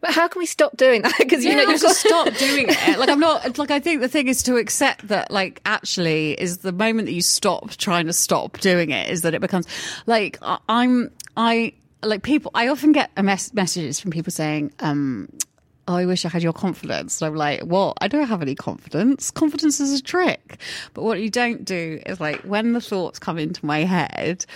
But 0.00 0.10
how 0.12 0.28
can 0.28 0.38
we 0.40 0.46
stop 0.46 0.76
doing 0.76 1.02
that? 1.02 1.14
Because 1.18 1.42
you 1.42 1.50
you 1.50 1.56
know 1.56 1.62
you've 1.70 1.80
just 1.80 2.04
got 2.08 2.26
stop 2.26 2.36
doing 2.38 2.66
it. 2.68 2.98
Like 2.98 3.08
I'm 3.08 3.18
not. 3.20 3.56
Like 3.58 3.70
I 3.70 3.80
think 3.80 4.02
the 4.02 4.08
thing 4.08 4.28
is 4.28 4.42
to 4.44 4.56
accept 4.56 5.08
that. 5.08 5.30
Like 5.30 5.60
actually, 5.64 6.32
is 6.40 6.58
the 6.58 6.72
moment 6.72 7.06
that 7.06 7.12
you 7.12 7.22
stop 7.22 7.70
trying 7.72 8.06
to 8.06 8.12
stop 8.12 8.58
doing 8.60 8.90
it 8.90 9.08
is 9.08 9.22
that 9.22 9.32
it 9.34 9.40
becomes 9.40 9.66
like 10.06 10.38
I- 10.42 10.58
I'm. 10.68 11.10
I 11.36 11.72
like 12.02 12.22
people. 12.22 12.50
I 12.54 12.68
often 12.68 12.92
get 12.92 13.10
mess, 13.22 13.52
messages 13.54 13.98
from 14.00 14.10
people 14.10 14.30
saying. 14.32 14.72
um 14.80 15.30
Oh, 15.86 15.96
I 15.96 16.06
wish 16.06 16.24
I 16.24 16.28
had 16.30 16.42
your 16.42 16.54
confidence. 16.54 17.20
And 17.20 17.28
I'm 17.28 17.36
like, 17.36 17.62
well, 17.64 17.94
I 18.00 18.08
don't 18.08 18.26
have 18.26 18.40
any 18.40 18.54
confidence. 18.54 19.30
Confidence 19.30 19.80
is 19.80 19.92
a 19.98 20.02
trick. 20.02 20.58
But 20.94 21.02
what 21.02 21.20
you 21.20 21.28
don't 21.28 21.64
do 21.64 22.00
is 22.06 22.20
like 22.20 22.40
when 22.40 22.72
the 22.72 22.80
thoughts 22.80 23.18
come 23.18 23.38
into 23.38 23.64
my 23.64 23.80
head, 23.80 24.46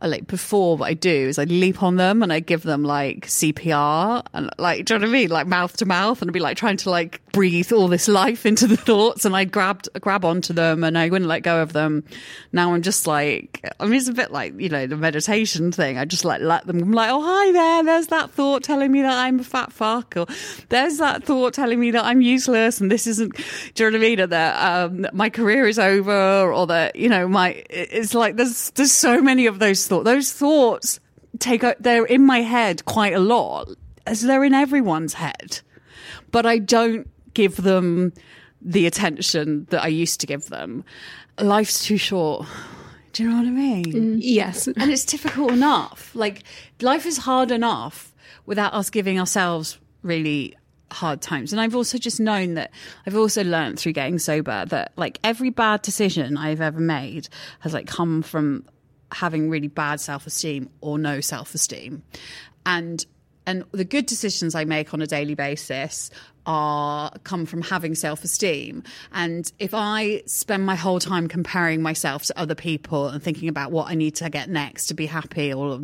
I 0.00 0.06
like 0.06 0.28
before 0.28 0.76
what 0.76 0.86
I 0.86 0.94
do 0.94 1.10
is 1.10 1.40
I 1.40 1.44
leap 1.44 1.82
on 1.82 1.96
them 1.96 2.22
and 2.22 2.32
I 2.32 2.38
give 2.38 2.62
them 2.62 2.84
like 2.84 3.26
CPR 3.26 4.24
and 4.32 4.48
like 4.56 4.84
do 4.84 4.94
you 4.94 5.00
know 5.00 5.06
what 5.06 5.08
I 5.08 5.12
mean 5.12 5.30
like 5.30 5.46
mouth 5.48 5.76
to 5.78 5.86
mouth 5.86 6.22
and 6.22 6.30
I'd 6.30 6.34
be 6.34 6.38
like 6.38 6.56
trying 6.56 6.76
to 6.78 6.90
like 6.90 7.20
breathe 7.32 7.72
all 7.72 7.88
this 7.88 8.06
life 8.06 8.46
into 8.46 8.68
the 8.68 8.76
thoughts 8.88 9.24
and 9.24 9.34
I 9.34 9.44
grabbed 9.44 9.88
grab 10.00 10.24
onto 10.24 10.52
them 10.52 10.84
and 10.84 10.96
I 10.96 11.08
wouldn't 11.08 11.28
let 11.28 11.42
go 11.42 11.62
of 11.62 11.72
them. 11.72 12.04
Now 12.52 12.74
I'm 12.74 12.82
just 12.82 13.08
like 13.08 13.68
I 13.80 13.86
mean 13.86 13.94
it's 13.94 14.08
a 14.08 14.12
bit 14.12 14.30
like 14.30 14.58
you 14.60 14.68
know 14.68 14.86
the 14.86 14.96
meditation 14.96 15.72
thing. 15.72 15.98
I 15.98 16.04
just 16.04 16.24
like 16.24 16.40
let 16.42 16.66
them. 16.66 16.80
I'm 16.80 16.92
like 16.92 17.10
oh 17.10 17.20
hi 17.20 17.52
there. 17.52 17.82
There's 17.82 18.06
that 18.08 18.30
thought 18.30 18.62
telling 18.62 18.92
me 18.92 19.02
that 19.02 19.18
I'm 19.18 19.40
a 19.40 19.44
fat 19.44 19.72
fuck 19.72 20.14
or 20.16 20.26
there's 20.68 20.98
that 20.98 21.24
thought 21.24 21.54
telling 21.54 21.80
me 21.80 21.90
that 21.90 22.04
I'm 22.04 22.20
useless 22.20 22.80
and 22.80 22.88
this 22.88 23.08
isn't. 23.08 23.34
Do 23.74 23.84
you 23.84 23.90
know 23.90 23.98
what 23.98 24.04
I 24.04 24.08
mean? 24.08 24.20
Or 24.20 24.26
that 24.28 24.84
um, 24.84 25.06
my 25.12 25.28
career 25.28 25.66
is 25.66 25.80
over 25.80 26.52
or 26.52 26.68
that 26.68 26.94
you 26.94 27.08
know 27.08 27.26
my 27.26 27.64
it's 27.68 28.14
like 28.14 28.36
there's 28.36 28.70
there's 28.70 28.92
so 28.92 29.20
many 29.20 29.46
of 29.46 29.58
those 29.58 29.87
thoughts. 29.88 30.04
Those 30.04 30.32
thoughts 30.32 31.00
take 31.38 31.64
they're 31.80 32.04
in 32.04 32.24
my 32.24 32.42
head 32.42 32.84
quite 32.84 33.12
a 33.12 33.18
lot 33.18 33.68
as 34.06 34.22
they're 34.22 34.44
in 34.44 34.54
everyone's 34.54 35.14
head 35.14 35.60
but 36.30 36.46
I 36.46 36.58
don't 36.58 37.08
give 37.34 37.56
them 37.56 38.12
the 38.60 38.86
attention 38.86 39.66
that 39.70 39.82
I 39.82 39.88
used 39.88 40.20
to 40.20 40.26
give 40.26 40.46
them. 40.46 40.84
Life's 41.40 41.84
too 41.84 41.96
short. 41.96 42.46
Do 43.12 43.22
you 43.22 43.30
know 43.30 43.36
what 43.36 43.46
I 43.46 43.50
mean? 43.50 43.84
Mm. 43.84 44.18
Yes. 44.20 44.66
And 44.66 44.90
it's 44.90 45.04
difficult 45.04 45.52
enough. 45.52 46.14
Like, 46.14 46.42
life 46.80 47.06
is 47.06 47.18
hard 47.18 47.50
enough 47.50 48.12
without 48.46 48.74
us 48.74 48.90
giving 48.90 49.18
ourselves 49.18 49.78
really 50.02 50.56
hard 50.90 51.20
times. 51.20 51.52
And 51.52 51.60
I've 51.60 51.76
also 51.76 51.98
just 51.98 52.18
known 52.18 52.54
that 52.54 52.70
I've 53.06 53.16
also 53.16 53.44
learned 53.44 53.78
through 53.78 53.92
getting 53.92 54.18
sober 54.18 54.64
that 54.66 54.92
like 54.96 55.18
every 55.22 55.50
bad 55.50 55.82
decision 55.82 56.36
I've 56.36 56.60
ever 56.60 56.80
made 56.80 57.28
has 57.60 57.74
like 57.74 57.86
come 57.86 58.22
from 58.22 58.64
having 59.12 59.50
really 59.50 59.68
bad 59.68 60.00
self-esteem 60.00 60.68
or 60.80 60.98
no 60.98 61.20
self-esteem. 61.20 62.02
And 62.66 63.04
and 63.46 63.64
the 63.72 63.84
good 63.84 64.04
decisions 64.04 64.54
I 64.54 64.66
make 64.66 64.92
on 64.92 65.00
a 65.00 65.06
daily 65.06 65.34
basis 65.34 66.10
are 66.44 67.10
come 67.24 67.46
from 67.46 67.62
having 67.62 67.94
self-esteem 67.94 68.82
and 69.12 69.52
if 69.58 69.74
i 69.74 70.22
spend 70.24 70.64
my 70.64 70.74
whole 70.74 70.98
time 70.98 71.28
comparing 71.28 71.82
myself 71.82 72.24
to 72.24 72.38
other 72.38 72.54
people 72.54 73.08
and 73.08 73.22
thinking 73.22 73.50
about 73.50 73.70
what 73.70 73.86
i 73.90 73.94
need 73.94 74.14
to 74.14 74.30
get 74.30 74.48
next 74.48 74.86
to 74.86 74.94
be 74.94 75.04
happy 75.04 75.52
or 75.52 75.78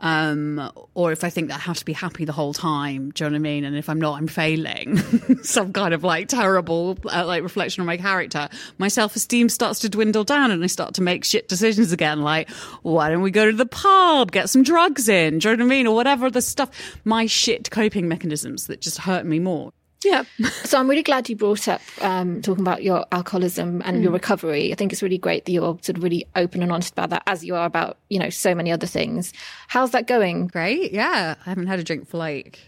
um, 0.00 0.70
or 0.94 1.12
if 1.12 1.24
I 1.24 1.30
think 1.30 1.48
that 1.48 1.56
I 1.56 1.60
have 1.60 1.78
to 1.78 1.84
be 1.84 1.92
happy 1.92 2.24
the 2.24 2.32
whole 2.32 2.54
time, 2.54 3.10
do 3.10 3.24
you 3.24 3.30
know 3.30 3.34
what 3.34 3.36
I 3.36 3.40
mean? 3.40 3.64
And 3.64 3.76
if 3.76 3.88
I'm 3.88 4.00
not, 4.00 4.18
I'm 4.18 4.26
failing. 4.26 4.96
Some 5.42 5.72
kind 5.72 5.92
of 5.92 6.02
like 6.02 6.28
terrible 6.28 6.98
uh, 7.04 7.26
like 7.26 7.42
reflection 7.42 7.82
on 7.82 7.86
my 7.86 7.96
character. 7.96 8.48
My 8.78 8.88
self 8.88 9.14
esteem 9.14 9.48
starts 9.48 9.80
to 9.80 9.88
dwindle 9.88 10.24
down, 10.24 10.50
and 10.50 10.64
I 10.64 10.66
start 10.68 10.94
to 10.94 11.02
make 11.02 11.24
shit 11.24 11.48
decisions 11.48 11.92
again. 11.92 12.22
Like, 12.22 12.50
why 12.82 13.10
don't 13.10 13.22
we 13.22 13.30
go 13.30 13.50
to 13.50 13.56
the 13.56 13.66
pub, 13.66 14.32
get 14.32 14.48
some 14.48 14.62
drugs 14.62 15.08
in? 15.08 15.38
Do 15.38 15.50
you 15.50 15.56
know 15.56 15.64
what 15.64 15.72
I 15.72 15.76
mean? 15.76 15.86
Or 15.86 15.94
whatever 15.94 16.30
the 16.30 16.42
stuff. 16.42 16.70
My 17.04 17.26
shit 17.26 17.70
coping 17.70 18.08
mechanisms 18.08 18.66
that 18.68 18.80
just 18.80 18.98
hurt 18.98 19.26
me 19.26 19.38
more. 19.38 19.72
Yeah. 20.04 20.24
So 20.64 20.78
I'm 20.78 20.88
really 20.88 21.02
glad 21.02 21.28
you 21.28 21.34
brought 21.34 21.66
up 21.66 21.80
um, 22.00 22.42
talking 22.42 22.62
about 22.62 22.84
your 22.84 23.04
alcoholism 23.10 23.82
and 23.84 24.02
your 24.04 24.12
recovery. 24.12 24.70
I 24.72 24.76
think 24.76 24.92
it's 24.92 25.02
really 25.02 25.18
great 25.18 25.46
that 25.46 25.52
you're 25.52 25.76
sort 25.82 25.96
of 25.96 26.02
really 26.04 26.26
open 26.36 26.62
and 26.62 26.70
honest 26.70 26.92
about 26.92 27.10
that, 27.10 27.24
as 27.26 27.44
you 27.44 27.56
are 27.56 27.66
about 27.66 27.98
you 28.08 28.20
know 28.20 28.30
so 28.30 28.54
many 28.54 28.70
other 28.70 28.86
things. 28.86 29.32
How's 29.66 29.90
that 29.90 30.06
going? 30.06 30.46
Great, 30.46 30.92
yeah. 30.92 31.34
I 31.44 31.48
haven't 31.48 31.66
had 31.66 31.80
a 31.80 31.84
drink 31.84 32.08
for 32.08 32.18
like. 32.18 32.60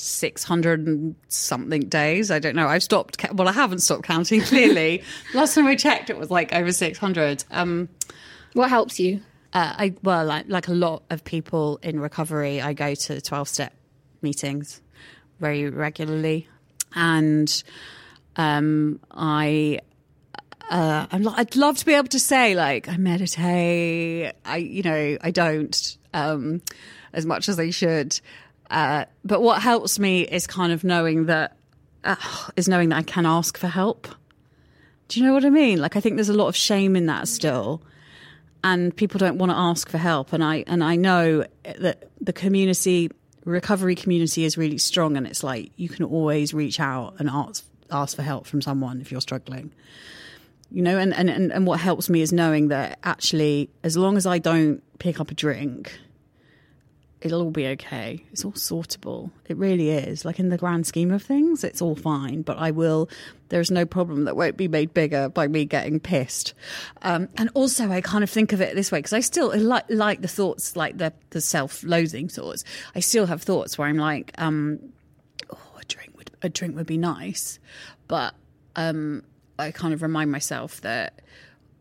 600 0.00 0.86
and 0.86 1.16
something 1.26 1.80
days. 1.88 2.30
I 2.30 2.38
don't 2.38 2.54
know. 2.54 2.68
I've 2.68 2.84
stopped. 2.84 3.18
ca- 3.18 3.32
Well, 3.32 3.48
I 3.48 3.52
haven't 3.52 3.80
stopped 3.80 4.04
counting, 4.04 4.40
clearly. 4.52 5.02
Last 5.34 5.56
time 5.56 5.66
I 5.66 5.74
checked, 5.74 6.08
it 6.08 6.16
was 6.16 6.30
like 6.30 6.52
over 6.54 6.70
600. 6.70 7.44
Um, 7.50 7.88
What 8.52 8.68
helps 8.68 9.00
you? 9.00 9.22
Uh, 9.52 9.74
I 9.76 9.94
well, 10.04 10.24
like, 10.24 10.44
like 10.48 10.68
a 10.68 10.72
lot 10.72 11.02
of 11.10 11.24
people 11.24 11.80
in 11.82 11.98
recovery, 11.98 12.60
I 12.60 12.74
go 12.74 12.94
to 12.94 13.20
twelve 13.20 13.48
step 13.48 13.72
meetings 14.22 14.80
very 15.40 15.68
regularly, 15.68 16.46
and 16.94 17.62
um, 18.36 19.00
I. 19.10 19.80
Uh, 20.70 21.06
I'm, 21.10 21.26
I'd 21.26 21.56
love 21.56 21.78
to 21.78 21.86
be 21.86 21.94
able 21.94 22.08
to 22.08 22.18
say 22.18 22.54
like 22.54 22.90
I 22.90 22.98
meditate. 22.98 24.32
I 24.44 24.56
you 24.58 24.82
know 24.82 25.16
I 25.22 25.30
don't 25.30 25.96
um, 26.12 26.60
as 27.14 27.24
much 27.24 27.48
as 27.48 27.58
I 27.58 27.70
should, 27.70 28.20
uh, 28.70 29.06
but 29.24 29.40
what 29.40 29.62
helps 29.62 29.98
me 29.98 30.22
is 30.22 30.46
kind 30.46 30.70
of 30.70 30.84
knowing 30.84 31.24
that 31.24 31.56
uh, 32.04 32.16
is 32.54 32.68
knowing 32.68 32.90
that 32.90 32.96
I 32.96 33.02
can 33.02 33.24
ask 33.24 33.56
for 33.56 33.68
help. 33.68 34.08
Do 35.08 35.18
you 35.18 35.24
know 35.24 35.32
what 35.32 35.46
I 35.46 35.50
mean? 35.50 35.80
Like 35.80 35.96
I 35.96 36.00
think 36.00 36.16
there's 36.16 36.28
a 36.28 36.34
lot 36.34 36.48
of 36.48 36.56
shame 36.56 36.96
in 36.96 37.06
that 37.06 37.28
still 37.28 37.82
and 38.64 38.94
people 38.96 39.18
don't 39.18 39.38
want 39.38 39.50
to 39.50 39.56
ask 39.56 39.88
for 39.88 39.98
help 39.98 40.32
and 40.32 40.42
i 40.42 40.64
and 40.66 40.82
i 40.82 40.96
know 40.96 41.44
that 41.78 42.10
the 42.20 42.32
community 42.32 43.10
recovery 43.48 43.94
community 43.94 44.44
is 44.44 44.56
really 44.56 44.78
strong, 44.78 45.16
and 45.16 45.26
it's 45.26 45.42
like 45.42 45.72
you 45.76 45.88
can 45.88 46.04
always 46.04 46.54
reach 46.54 46.80
out 46.80 47.14
and 47.18 47.28
ask 47.28 47.64
ask 47.90 48.16
for 48.16 48.22
help 48.22 48.46
from 48.46 48.60
someone 48.60 49.00
if 49.00 49.10
you're 49.10 49.20
struggling. 49.20 49.72
You 50.70 50.82
know, 50.82 50.98
and, 50.98 51.14
and, 51.14 51.30
and, 51.30 51.66
what 51.66 51.80
helps 51.80 52.10
me 52.10 52.20
is 52.20 52.30
knowing 52.30 52.68
that 52.68 52.98
actually, 53.02 53.70
as 53.82 53.96
long 53.96 54.18
as 54.18 54.26
I 54.26 54.38
don't 54.38 54.82
pick 54.98 55.18
up 55.18 55.30
a 55.30 55.34
drink, 55.34 55.98
it'll 57.20 57.42
all 57.42 57.50
be 57.50 57.66
okay. 57.68 58.24
It's 58.30 58.44
all 58.44 58.52
sortable. 58.52 59.30
It 59.48 59.56
really 59.56 59.90
is. 59.90 60.24
Like 60.24 60.38
in 60.38 60.50
the 60.50 60.58
grand 60.58 60.86
scheme 60.86 61.10
of 61.10 61.22
things, 61.22 61.64
it's 61.64 61.82
all 61.82 61.96
fine. 61.96 62.42
But 62.42 62.58
I 62.58 62.70
will. 62.70 63.08
There's 63.48 63.70
no 63.70 63.84
problem 63.86 64.24
that 64.24 64.36
won't 64.36 64.56
be 64.56 64.68
made 64.68 64.94
bigger 64.94 65.28
by 65.28 65.48
me 65.48 65.64
getting 65.64 66.00
pissed. 66.00 66.54
Um, 67.02 67.28
and 67.36 67.50
also, 67.54 67.90
I 67.90 68.00
kind 68.00 68.22
of 68.22 68.30
think 68.30 68.52
of 68.52 68.60
it 68.60 68.74
this 68.74 68.92
way 68.92 68.98
because 68.98 69.12
I 69.12 69.20
still 69.20 69.56
like 69.58 69.86
like 69.88 70.20
the 70.20 70.28
thoughts, 70.28 70.76
like 70.76 70.98
the 70.98 71.12
the 71.30 71.40
self-loathing 71.40 72.28
thoughts. 72.28 72.64
I 72.94 73.00
still 73.00 73.26
have 73.26 73.42
thoughts 73.42 73.78
where 73.78 73.88
I'm 73.88 73.96
like, 73.96 74.32
um, 74.38 74.78
oh, 75.52 75.78
a 75.80 75.84
drink 75.86 76.16
would 76.16 76.30
a 76.42 76.48
drink 76.48 76.76
would 76.76 76.86
be 76.86 76.98
nice, 76.98 77.58
but 78.06 78.34
um, 78.76 79.24
I 79.58 79.72
kind 79.72 79.92
of 79.92 80.02
remind 80.02 80.30
myself 80.30 80.80
that 80.82 81.20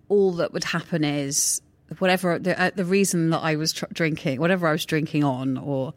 all 0.10 0.34
that 0.34 0.53
would 0.53 0.63
happen 0.63 1.03
is 1.03 1.62
whatever 2.00 2.38
the, 2.39 2.60
uh, 2.60 2.72
the 2.75 2.86
reason 2.86 3.29
that 3.32 3.39
I 3.39 3.56
was 3.56 3.74
tr- 3.74 3.86
drinking, 3.91 4.39
whatever 4.39 4.67
I 4.67 4.72
was 4.72 4.86
drinking 4.86 5.24
on, 5.24 5.58
or 5.58 5.94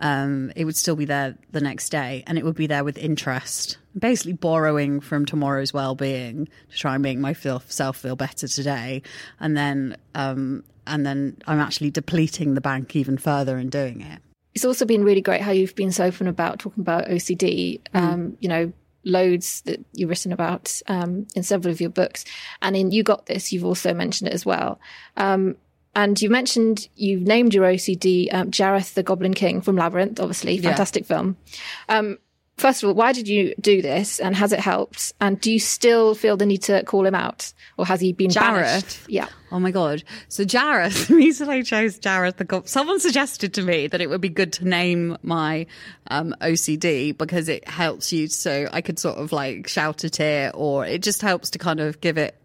um, 0.00 0.52
it 0.56 0.64
would 0.64 0.76
still 0.76 0.96
be 0.96 1.04
there 1.04 1.36
the 1.52 1.60
next 1.60 1.90
day, 1.90 2.24
and 2.26 2.38
it 2.38 2.44
would 2.44 2.56
be 2.56 2.66
there 2.66 2.84
with 2.84 2.98
interest, 2.98 3.78
basically 3.98 4.32
borrowing 4.32 5.00
from 5.00 5.26
tomorrow's 5.26 5.72
well-being 5.72 6.48
to 6.70 6.76
try 6.76 6.94
and 6.94 7.02
make 7.02 7.18
myself 7.18 7.64
feel 7.96 8.16
better 8.16 8.48
today, 8.48 9.02
and 9.40 9.56
then 9.56 9.96
um, 10.14 10.64
and 10.86 11.06
then 11.06 11.36
I'm 11.46 11.60
actually 11.60 11.90
depleting 11.90 12.54
the 12.54 12.60
bank 12.60 12.96
even 12.96 13.16
further 13.16 13.56
in 13.58 13.70
doing 13.70 14.00
it. 14.00 14.20
It's 14.54 14.64
also 14.64 14.84
been 14.84 15.04
really 15.04 15.22
great 15.22 15.40
how 15.40 15.52
you've 15.52 15.74
been 15.74 15.92
so 15.92 16.04
open 16.04 16.26
about 16.26 16.58
talking 16.58 16.82
about 16.82 17.06
OCD. 17.06 17.80
Um, 17.94 18.36
you 18.40 18.48
know, 18.48 18.72
loads 19.04 19.62
that 19.62 19.84
you've 19.92 20.10
written 20.10 20.32
about 20.32 20.80
um, 20.86 21.26
in 21.34 21.42
several 21.42 21.72
of 21.72 21.80
your 21.80 21.90
books. 21.90 22.24
And 22.60 22.76
in 22.76 22.90
You 22.90 23.02
Got 23.02 23.26
This, 23.26 23.52
you've 23.52 23.64
also 23.64 23.92
mentioned 23.94 24.28
it 24.28 24.34
as 24.34 24.46
well. 24.46 24.80
Um, 25.16 25.56
and 25.94 26.20
you 26.20 26.30
mentioned 26.30 26.88
you've 26.96 27.22
named 27.22 27.52
your 27.52 27.66
OCD 27.66 28.32
um, 28.32 28.50
Jareth 28.50 28.94
the 28.94 29.02
Goblin 29.02 29.34
King 29.34 29.60
from 29.60 29.76
Labyrinth, 29.76 30.20
obviously, 30.20 30.56
fantastic 30.58 31.04
film. 31.04 31.36
First 32.62 32.84
of 32.84 32.90
all, 32.90 32.94
why 32.94 33.12
did 33.12 33.26
you 33.26 33.56
do 33.60 33.82
this 33.82 34.20
and 34.20 34.36
has 34.36 34.52
it 34.52 34.60
helped? 34.60 35.12
And 35.20 35.40
do 35.40 35.50
you 35.50 35.58
still 35.58 36.14
feel 36.14 36.36
the 36.36 36.46
need 36.46 36.62
to 36.62 36.84
call 36.84 37.04
him 37.04 37.12
out 37.16 37.52
or 37.76 37.84
has 37.84 38.00
he 38.00 38.12
been 38.12 38.30
banished? 38.30 39.00
Yeah. 39.08 39.26
Oh 39.50 39.58
my 39.58 39.72
god! 39.72 40.04
So 40.28 40.44
Jareth, 40.44 41.06
the 41.08 41.16
reason 41.16 41.48
I 41.48 41.62
chose 41.62 41.98
Jareth, 41.98 42.36
the 42.36 42.44
gob- 42.44 42.68
someone 42.68 43.00
suggested 43.00 43.54
to 43.54 43.62
me 43.62 43.88
that 43.88 44.00
it 44.00 44.08
would 44.08 44.20
be 44.20 44.28
good 44.28 44.52
to 44.52 44.64
name 44.64 45.18
my 45.24 45.66
um, 46.06 46.36
OCD 46.40 47.18
because 47.18 47.48
it 47.48 47.66
helps 47.66 48.12
you. 48.12 48.28
So 48.28 48.68
I 48.72 48.80
could 48.80 49.00
sort 49.00 49.18
of 49.18 49.32
like 49.32 49.66
shout 49.66 50.04
at 50.04 50.20
it, 50.20 50.52
or 50.54 50.86
it 50.86 51.02
just 51.02 51.20
helps 51.20 51.50
to 51.50 51.58
kind 51.58 51.80
of 51.80 52.00
give 52.00 52.16
it 52.16 52.40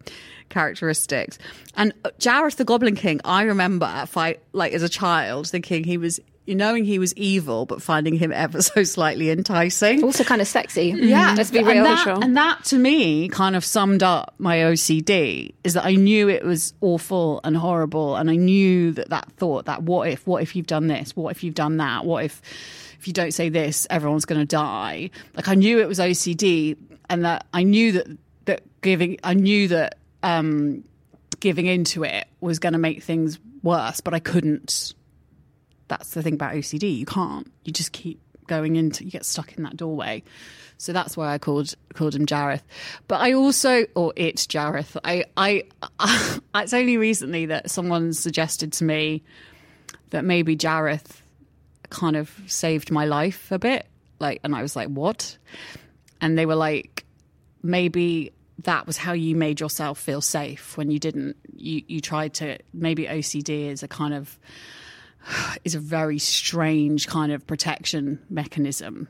characteristics. 0.50 1.38
And 1.75 1.93
uh, 2.03 2.09
Jareth, 2.17 2.55
the 2.55 2.65
Goblin 2.65 2.95
King, 2.95 3.21
I 3.24 3.43
remember 3.43 3.86
at 3.86 4.09
fight 4.09 4.39
like 4.51 4.74
as 4.74 4.81
a 4.81 4.89
child 4.89 5.47
thinking 5.47 5.83
he 5.83 6.00
was. 6.00 6.19
Knowing 6.47 6.85
he 6.85 6.97
was 6.99 7.13
evil, 7.15 7.65
but 7.65 7.81
finding 7.81 8.15
him 8.15 8.31
ever 8.31 8.61
so 8.61 8.83
slightly 8.83 9.29
enticing. 9.29 10.03
Also 10.03 10.23
kind 10.23 10.41
of 10.41 10.47
sexy. 10.47 10.93
Yeah, 10.95 11.33
Let's 11.37 11.51
be 11.51 11.59
and 11.59 11.67
real. 11.67 11.83
that, 11.83 12.03
sure. 12.03 12.23
and 12.23 12.37
that 12.37 12.63
to 12.65 12.77
me 12.77 13.27
kind 13.29 13.55
of 13.55 13.65
summed 13.65 14.03
up 14.03 14.33
my 14.37 14.57
OCD. 14.57 15.53
Is 15.63 15.73
that 15.73 15.85
I 15.85 15.95
knew 15.95 16.29
it 16.29 16.43
was 16.43 16.73
awful 16.81 17.41
and 17.43 17.55
horrible, 17.57 18.15
and 18.15 18.29
I 18.29 18.35
knew 18.35 18.91
that 18.93 19.09
that 19.09 19.31
thought, 19.37 19.65
that 19.65 19.83
what 19.83 20.09
if, 20.09 20.25
what 20.25 20.41
if 20.41 20.55
you've 20.55 20.67
done 20.67 20.87
this, 20.87 21.15
what 21.15 21.31
if 21.31 21.43
you've 21.43 21.55
done 21.55 21.77
that, 21.77 22.05
what 22.05 22.23
if 22.23 22.41
if 22.99 23.07
you 23.07 23.13
don't 23.13 23.31
say 23.33 23.49
this, 23.49 23.85
everyone's 23.89 24.25
going 24.25 24.41
to 24.41 24.45
die. 24.45 25.11
Like 25.35 25.47
I 25.47 25.55
knew 25.55 25.79
it 25.79 25.87
was 25.87 25.99
OCD, 25.99 26.77
and 27.09 27.25
that 27.25 27.45
I 27.53 27.63
knew 27.63 27.91
that 27.93 28.07
that 28.45 28.81
giving, 28.81 29.19
I 29.23 29.33
knew 29.33 29.67
that 29.67 29.97
um, 30.23 30.83
giving 31.39 31.67
into 31.67 32.03
it 32.03 32.25
was 32.41 32.59
going 32.59 32.73
to 32.73 32.79
make 32.79 33.03
things 33.03 33.39
worse, 33.61 34.01
but 34.01 34.13
I 34.13 34.19
couldn't 34.19 34.93
that's 35.88 36.12
the 36.12 36.24
thing 36.24 36.34
about 36.34 36.53
OCD. 36.53 36.98
You 36.98 37.06
can't. 37.06 37.51
You 37.63 37.74
just 37.74 37.91
keep 37.91 38.20
going 38.48 38.75
into. 38.75 39.03
You 39.03 39.12
get 39.12 39.26
stuck 39.26 39.58
in 39.58 39.63
that 39.63 39.78
doorway. 39.78 40.23
So 40.78 40.93
that's 40.93 41.17
why 41.17 41.34
I 41.34 41.38
called 41.38 41.73
called 41.93 42.15
him 42.15 42.26
Jareth. 42.26 42.62
But 43.08 43.21
I 43.21 43.34
also, 43.34 43.86
or 43.95 44.13
it's 44.15 44.45
Jareth. 44.45 44.97
I, 45.04 45.26
I, 45.36 45.63
it's 46.56 46.73
only 46.73 46.97
recently 46.97 47.47
that 47.47 47.69
someone 47.71 48.13
suggested 48.13 48.73
to 48.73 48.84
me 48.84 49.23
that 50.12 50.23
maybe 50.23 50.56
Jareth 50.56 51.21
kind 51.89 52.15
of 52.15 52.32
saved 52.47 52.91
my 52.91 53.06
life 53.06 53.52
a 53.52 53.60
bit. 53.60 53.88
Like, 54.19 54.39
and 54.43 54.56
I 54.56 54.62
was 54.62 54.76
like, 54.76 54.89
what? 54.89 55.38
And 56.21 56.38
they 56.38 56.45
were 56.45 56.56
like, 56.56 57.06
maybe 57.63 58.32
that 58.63 58.88
was 58.88 58.97
how 58.97 59.13
you 59.13 59.36
made 59.36 59.60
yourself 59.60 60.00
feel 60.00 60.21
safe 60.21 60.78
when 60.78 60.89
you 60.91 61.00
didn't. 61.00 61.38
You 61.56 61.84
you 61.88 62.02
tried 62.02 62.36
to. 62.36 62.58
Maybe 62.73 63.06
OCD 63.06 63.69
is 63.69 63.84
a 63.84 63.88
kind 63.88 64.13
of 64.13 64.38
is 65.63 65.75
a 65.75 65.80
very 65.80 66.19
strange 66.19 67.08
kind 67.08 67.32
of 67.32 67.45
protection 67.47 68.19
mechanism. 68.30 69.08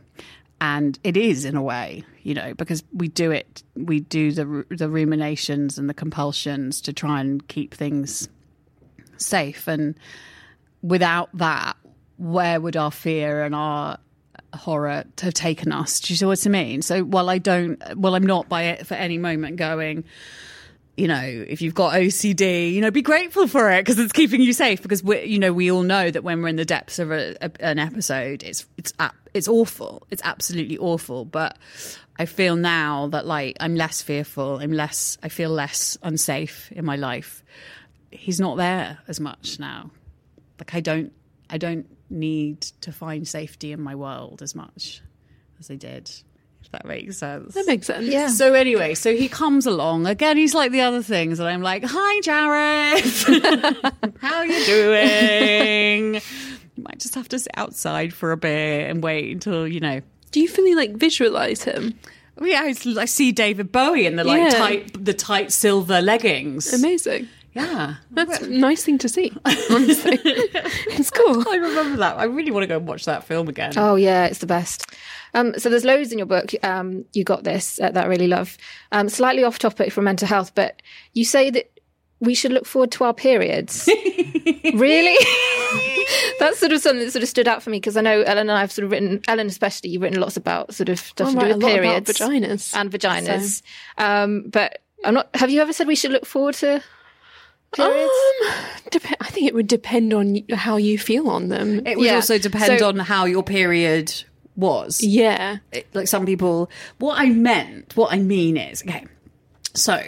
And 0.59 0.97
it 1.03 1.15
is 1.15 1.45
in 1.45 1.55
a 1.55 1.61
way 1.61 2.03
you 2.23 2.33
know 2.33 2.53
because 2.55 2.83
we 2.91 3.07
do 3.07 3.31
it 3.31 3.63
we 3.75 3.99
do 3.99 4.31
the 4.31 4.65
the 4.69 4.89
ruminations 4.89 5.77
and 5.77 5.87
the 5.87 5.93
compulsions 5.93 6.81
to 6.81 6.93
try 6.93 7.21
and 7.21 7.47
keep 7.47 7.73
things 7.73 8.27
safe. 9.17 9.67
And 9.67 9.95
without 10.81 11.29
that 11.35 11.77
where 12.17 12.59
would 12.59 12.75
our 12.75 12.91
fear 12.91 13.43
and 13.43 13.53
our 13.53 13.99
horror 14.55 15.03
have 15.21 15.33
taken 15.33 15.71
us? 15.71 15.99
Do 15.99 16.13
you 16.13 16.17
see 16.17 16.25
what 16.25 16.45
i 16.45 16.49
mean? 16.49 16.81
So 16.81 17.03
while 17.03 17.29
i 17.29 17.37
don't 17.37 17.81
well 17.95 18.15
i'm 18.15 18.25
not 18.25 18.49
by 18.49 18.63
it 18.63 18.87
for 18.87 18.95
any 18.95 19.17
moment 19.17 19.57
going 19.57 20.03
you 20.97 21.07
know, 21.07 21.21
if 21.21 21.61
you've 21.61 21.75
got 21.75 21.93
OCD, 21.93 22.73
you 22.73 22.81
know, 22.81 22.89
be 22.89 23.03
grateful 23.03 23.47
for 23.47 23.71
it 23.71 23.85
because 23.85 23.99
it's 23.99 24.11
keeping 24.11 24.41
you 24.41 24.51
safe. 24.51 24.81
Because 24.81 25.03
we, 25.03 25.23
you 25.25 25.37
know, 25.37 25.53
we 25.53 25.71
all 25.71 25.83
know 25.83 26.09
that 26.09 26.23
when 26.23 26.41
we're 26.41 26.47
in 26.47 26.55
the 26.55 26.65
depths 26.65 26.97
of 26.97 27.11
a, 27.11 27.35
a, 27.39 27.51
an 27.59 27.77
episode, 27.77 28.41
it's 28.41 28.65
it's 28.77 28.93
it's 29.33 29.47
awful. 29.47 30.07
It's 30.09 30.23
absolutely 30.25 30.79
awful. 30.79 31.23
But 31.23 31.57
I 32.17 32.25
feel 32.25 32.55
now 32.55 33.07
that 33.09 33.27
like 33.27 33.57
I'm 33.59 33.75
less 33.75 34.01
fearful. 34.01 34.57
I'm 34.57 34.71
less. 34.71 35.19
I 35.21 35.29
feel 35.29 35.51
less 35.51 35.99
unsafe 36.01 36.71
in 36.71 36.83
my 36.83 36.95
life. 36.95 37.43
He's 38.09 38.39
not 38.39 38.57
there 38.57 38.97
as 39.07 39.19
much 39.19 39.59
now. 39.59 39.91
Like 40.59 40.73
I 40.73 40.79
don't. 40.79 41.13
I 41.49 41.59
don't 41.59 41.85
need 42.09 42.61
to 42.81 42.91
find 42.91 43.27
safety 43.27 43.71
in 43.71 43.81
my 43.81 43.93
world 43.93 44.41
as 44.41 44.55
much 44.55 45.01
as 45.59 45.69
I 45.69 45.75
did. 45.75 46.09
If 46.67 46.71
that 46.73 46.85
makes 46.85 47.17
sense. 47.17 47.53
That 47.53 47.65
makes 47.65 47.87
sense. 47.87 48.05
Yeah. 48.07 48.27
So 48.27 48.53
anyway, 48.53 48.93
so 48.93 49.15
he 49.15 49.29
comes 49.29 49.65
along 49.65 50.05
again. 50.05 50.35
He's 50.35 50.53
like 50.53 50.71
the 50.73 50.81
other 50.81 51.01
things, 51.01 51.39
and 51.39 51.47
I'm 51.47 51.61
like, 51.61 51.83
"Hi, 51.85 52.19
Jareth. 52.21 54.17
How 54.19 54.35
are 54.35 54.45
you 54.45 54.65
doing?" 54.65 56.15
You 56.15 56.83
might 56.83 56.99
just 56.99 57.15
have 57.15 57.29
to 57.29 57.39
sit 57.39 57.53
outside 57.55 58.13
for 58.13 58.33
a 58.33 58.37
bit 58.37 58.89
and 58.89 59.01
wait 59.01 59.31
until 59.31 59.65
you 59.67 59.79
know. 59.79 60.01
Do 60.31 60.41
you 60.41 60.49
fully 60.49 60.75
like 60.75 60.95
visualize 60.97 61.63
him? 61.63 61.97
Oh, 62.39 62.45
yeah, 62.45 62.61
I, 62.63 62.75
I 62.99 63.05
see 63.05 63.31
David 63.31 63.71
Bowie 63.71 64.05
in 64.05 64.17
the 64.17 64.23
like 64.25 64.41
Yeah. 64.51 64.59
tight, 64.59 65.05
the 65.05 65.13
tight 65.13 65.51
silver 65.53 66.01
leggings. 66.01 66.71
Amazing. 66.73 67.29
Yeah, 67.53 67.95
That's 68.11 68.41
a 68.41 68.47
nice 68.49 68.83
thing 68.83 68.99
to 68.99 69.09
see. 69.09 69.31
Honestly, 69.71 70.19
it's 70.23 71.09
cool. 71.09 71.43
I 71.49 71.55
remember 71.55 71.97
that. 71.97 72.17
I 72.19 72.25
really 72.25 72.51
want 72.51 72.61
to 72.63 72.67
go 72.67 72.77
and 72.77 72.87
watch 72.87 73.05
that 73.05 73.23
film 73.23 73.47
again. 73.47 73.73
Oh 73.77 73.95
yeah, 73.95 74.25
it's 74.27 74.37
the 74.39 74.45
best. 74.45 74.85
Um, 75.33 75.53
so 75.57 75.69
there's 75.69 75.85
loads 75.85 76.11
in 76.11 76.17
your 76.17 76.27
book. 76.27 76.53
Um, 76.63 77.05
you 77.13 77.23
got 77.23 77.43
this 77.43 77.79
uh, 77.79 77.91
that 77.91 78.05
I 78.05 78.07
really 78.07 78.27
love. 78.27 78.57
Um, 78.91 79.09
slightly 79.09 79.43
off 79.43 79.59
topic 79.59 79.91
from 79.91 80.05
mental 80.05 80.27
health, 80.27 80.53
but 80.55 80.81
you 81.13 81.25
say 81.25 81.49
that 81.49 81.71
we 82.19 82.33
should 82.33 82.51
look 82.51 82.65
forward 82.65 82.91
to 82.93 83.03
our 83.03 83.13
periods. 83.13 83.87
really? 84.73 85.17
That's 86.39 86.59
sort 86.59 86.71
of 86.71 86.81
something 86.81 87.05
that 87.05 87.11
sort 87.11 87.23
of 87.23 87.29
stood 87.29 87.47
out 87.47 87.61
for 87.61 87.69
me 87.69 87.77
because 87.77 87.97
I 87.97 88.01
know 88.01 88.21
Ellen 88.21 88.49
and 88.49 88.51
I 88.51 88.61
have 88.61 88.71
sort 88.71 88.85
of 88.85 88.91
written, 88.91 89.21
Ellen 89.27 89.47
especially, 89.47 89.89
you've 89.89 90.01
written 90.01 90.19
lots 90.19 90.37
about 90.37 90.73
sort 90.73 90.89
of 90.89 90.99
stuff 90.99 91.29
I 91.29 91.33
to 91.33 91.39
do 91.39 91.53
with 91.55 91.61
periods 91.61 92.11
vaginas. 92.11 92.75
and 92.75 92.89
vaginas. 92.91 93.61
Um, 93.97 94.49
but 94.49 94.81
I'm 95.03 95.13
not. 95.13 95.29
Have 95.35 95.49
you 95.49 95.61
ever 95.61 95.73
said 95.73 95.87
we 95.87 95.95
should 95.95 96.11
look 96.11 96.25
forward 96.25 96.55
to 96.55 96.81
periods? 97.73 98.11
Um, 98.49 98.53
dep- 98.89 99.17
I 99.21 99.29
think 99.29 99.47
it 99.47 99.53
would 99.53 99.67
depend 99.67 100.13
on 100.13 100.43
how 100.53 100.77
you 100.77 100.97
feel 100.97 101.29
on 101.29 101.49
them. 101.49 101.85
it 101.85 101.97
would 101.97 102.05
yeah. 102.05 102.15
also 102.15 102.37
depend 102.37 102.79
So- 102.79 102.87
on 102.87 102.97
how 102.99 103.25
your 103.25 103.43
period 103.43 104.13
was. 104.57 105.01
yeah. 105.03 105.57
it- 105.71 105.87
like 105.93 106.07
some 106.07 106.25
people 106.25 106.69
what 106.99 107.17
i 107.19 107.29
meant 107.29 107.95
what 107.95 108.11
i 108.11 108.17
mean 108.17 108.57
is 108.57 108.81
okay 108.83 109.05
So 109.77 110.01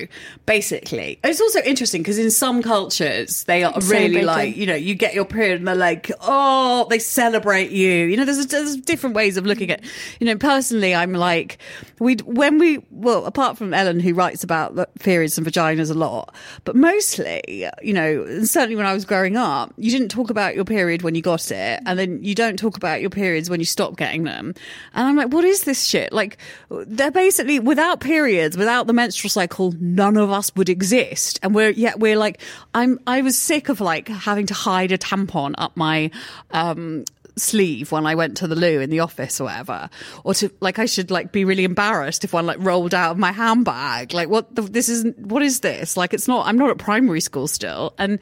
basically, 0.45 1.19
it's 1.23 1.39
also 1.39 1.59
interesting 1.61 2.01
because 2.01 2.17
in 2.17 2.31
some 2.31 2.61
cultures 2.61 3.43
they 3.43 3.63
are 3.63 3.73
really 3.83 4.23
like 4.23 4.55
you 4.55 4.65
know 4.65 4.75
you 4.75 4.95
get 4.95 5.13
your 5.13 5.25
period 5.25 5.59
and 5.59 5.67
they're 5.67 5.75
like 5.75 6.11
oh 6.21 6.87
they 6.89 6.99
celebrate 6.99 7.71
you. 7.71 7.89
You 7.89 8.17
know 8.17 8.25
there's, 8.25 8.47
there's 8.47 8.75
different 8.77 9.15
ways 9.15 9.37
of 9.37 9.45
looking 9.45 9.71
at. 9.71 9.81
You 10.19 10.25
know 10.25 10.37
personally 10.37 10.95
I'm 10.95 11.13
like 11.13 11.59
we 11.99 12.15
when 12.15 12.57
we 12.57 12.79
well 12.91 13.25
apart 13.25 13.57
from 13.57 13.73
Ellen 13.73 13.99
who 13.99 14.13
writes 14.13 14.43
about 14.43 14.75
the 14.75 14.87
periods 14.99 15.37
and 15.37 15.45
vaginas 15.45 15.91
a 15.91 15.93
lot, 15.93 16.33
but 16.63 16.75
mostly 16.75 17.69
you 17.81 17.93
know 17.93 18.23
and 18.23 18.47
certainly 18.47 18.75
when 18.75 18.85
I 18.85 18.93
was 18.93 19.05
growing 19.05 19.37
up 19.37 19.73
you 19.77 19.91
didn't 19.91 20.09
talk 20.09 20.29
about 20.29 20.55
your 20.55 20.65
period 20.65 21.01
when 21.01 21.15
you 21.15 21.21
got 21.21 21.51
it 21.51 21.81
and 21.85 21.99
then 21.99 22.23
you 22.23 22.35
don't 22.35 22.57
talk 22.57 22.75
about 22.75 23.01
your 23.01 23.09
periods 23.09 23.49
when 23.49 23.59
you 23.59 23.65
stop 23.65 23.97
getting 23.97 24.23
them. 24.23 24.53
And 24.93 25.07
I'm 25.07 25.15
like 25.15 25.31
what 25.31 25.45
is 25.45 25.63
this 25.63 25.83
shit? 25.85 26.11
Like 26.11 26.37
they're 26.69 27.11
basically 27.11 27.59
without 27.59 27.99
periods 27.99 28.57
without 28.57 28.87
the 28.87 28.93
menstrual 28.93 29.29
cycle 29.29 29.58
none 29.79 30.17
of 30.17 30.31
us 30.31 30.51
would 30.55 30.69
exist 30.69 31.39
and 31.43 31.53
we're 31.53 31.69
yet 31.69 31.99
we're 31.99 32.17
like 32.17 32.41
i'm 32.73 32.99
i 33.05 33.21
was 33.21 33.37
sick 33.37 33.69
of 33.69 33.81
like 33.81 34.07
having 34.07 34.45
to 34.45 34.53
hide 34.53 34.91
a 34.91 34.97
tampon 34.97 35.53
up 35.57 35.75
my 35.75 36.09
um 36.51 37.03
sleeve 37.39 37.91
when 37.91 38.05
I 38.05 38.15
went 38.15 38.37
to 38.37 38.47
the 38.47 38.55
loo 38.55 38.79
in 38.79 38.89
the 38.89 38.99
office 38.99 39.39
or 39.39 39.45
whatever, 39.45 39.89
or 40.23 40.33
to 40.35 40.51
like 40.59 40.77
I 40.79 40.85
should 40.85 41.09
like 41.09 41.31
be 41.31 41.45
really 41.45 41.63
embarrassed 41.63 42.23
if 42.23 42.33
one 42.33 42.45
like 42.45 42.57
rolled 42.59 42.93
out 42.93 43.11
of 43.11 43.17
my 43.17 43.31
handbag. 43.31 44.13
Like 44.13 44.29
what 44.29 44.53
the, 44.55 44.61
this 44.61 44.89
is 44.89 45.05
what 45.17 45.41
is 45.41 45.61
this? 45.61 45.97
Like 45.97 46.13
it's 46.13 46.27
not. 46.27 46.47
I'm 46.47 46.57
not 46.57 46.69
at 46.69 46.77
primary 46.77 47.21
school 47.21 47.47
still, 47.47 47.93
and 47.97 48.19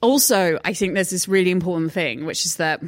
also 0.00 0.58
I 0.64 0.72
think 0.72 0.94
there's 0.94 1.10
this 1.10 1.28
really 1.28 1.50
important 1.50 1.92
thing, 1.92 2.24
which 2.24 2.46
is 2.46 2.56
that 2.56 2.82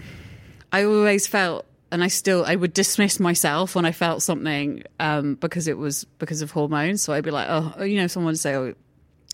I 0.72 0.84
always 0.84 1.26
felt 1.26 1.66
and 1.92 2.04
I 2.04 2.08
still 2.08 2.44
I 2.44 2.54
would 2.54 2.72
dismiss 2.72 3.18
myself 3.20 3.74
when 3.74 3.84
I 3.84 3.92
felt 3.92 4.22
something 4.22 4.84
um, 4.98 5.34
because 5.34 5.68
it 5.68 5.78
was 5.78 6.04
because 6.18 6.42
of 6.42 6.50
hormones. 6.50 7.02
So 7.02 7.12
I'd 7.12 7.24
be 7.24 7.30
like, 7.30 7.48
oh, 7.48 7.82
you 7.82 7.98
know, 7.98 8.06
someone 8.06 8.32
would 8.32 8.38
say, 8.38 8.54
oh, 8.54 8.74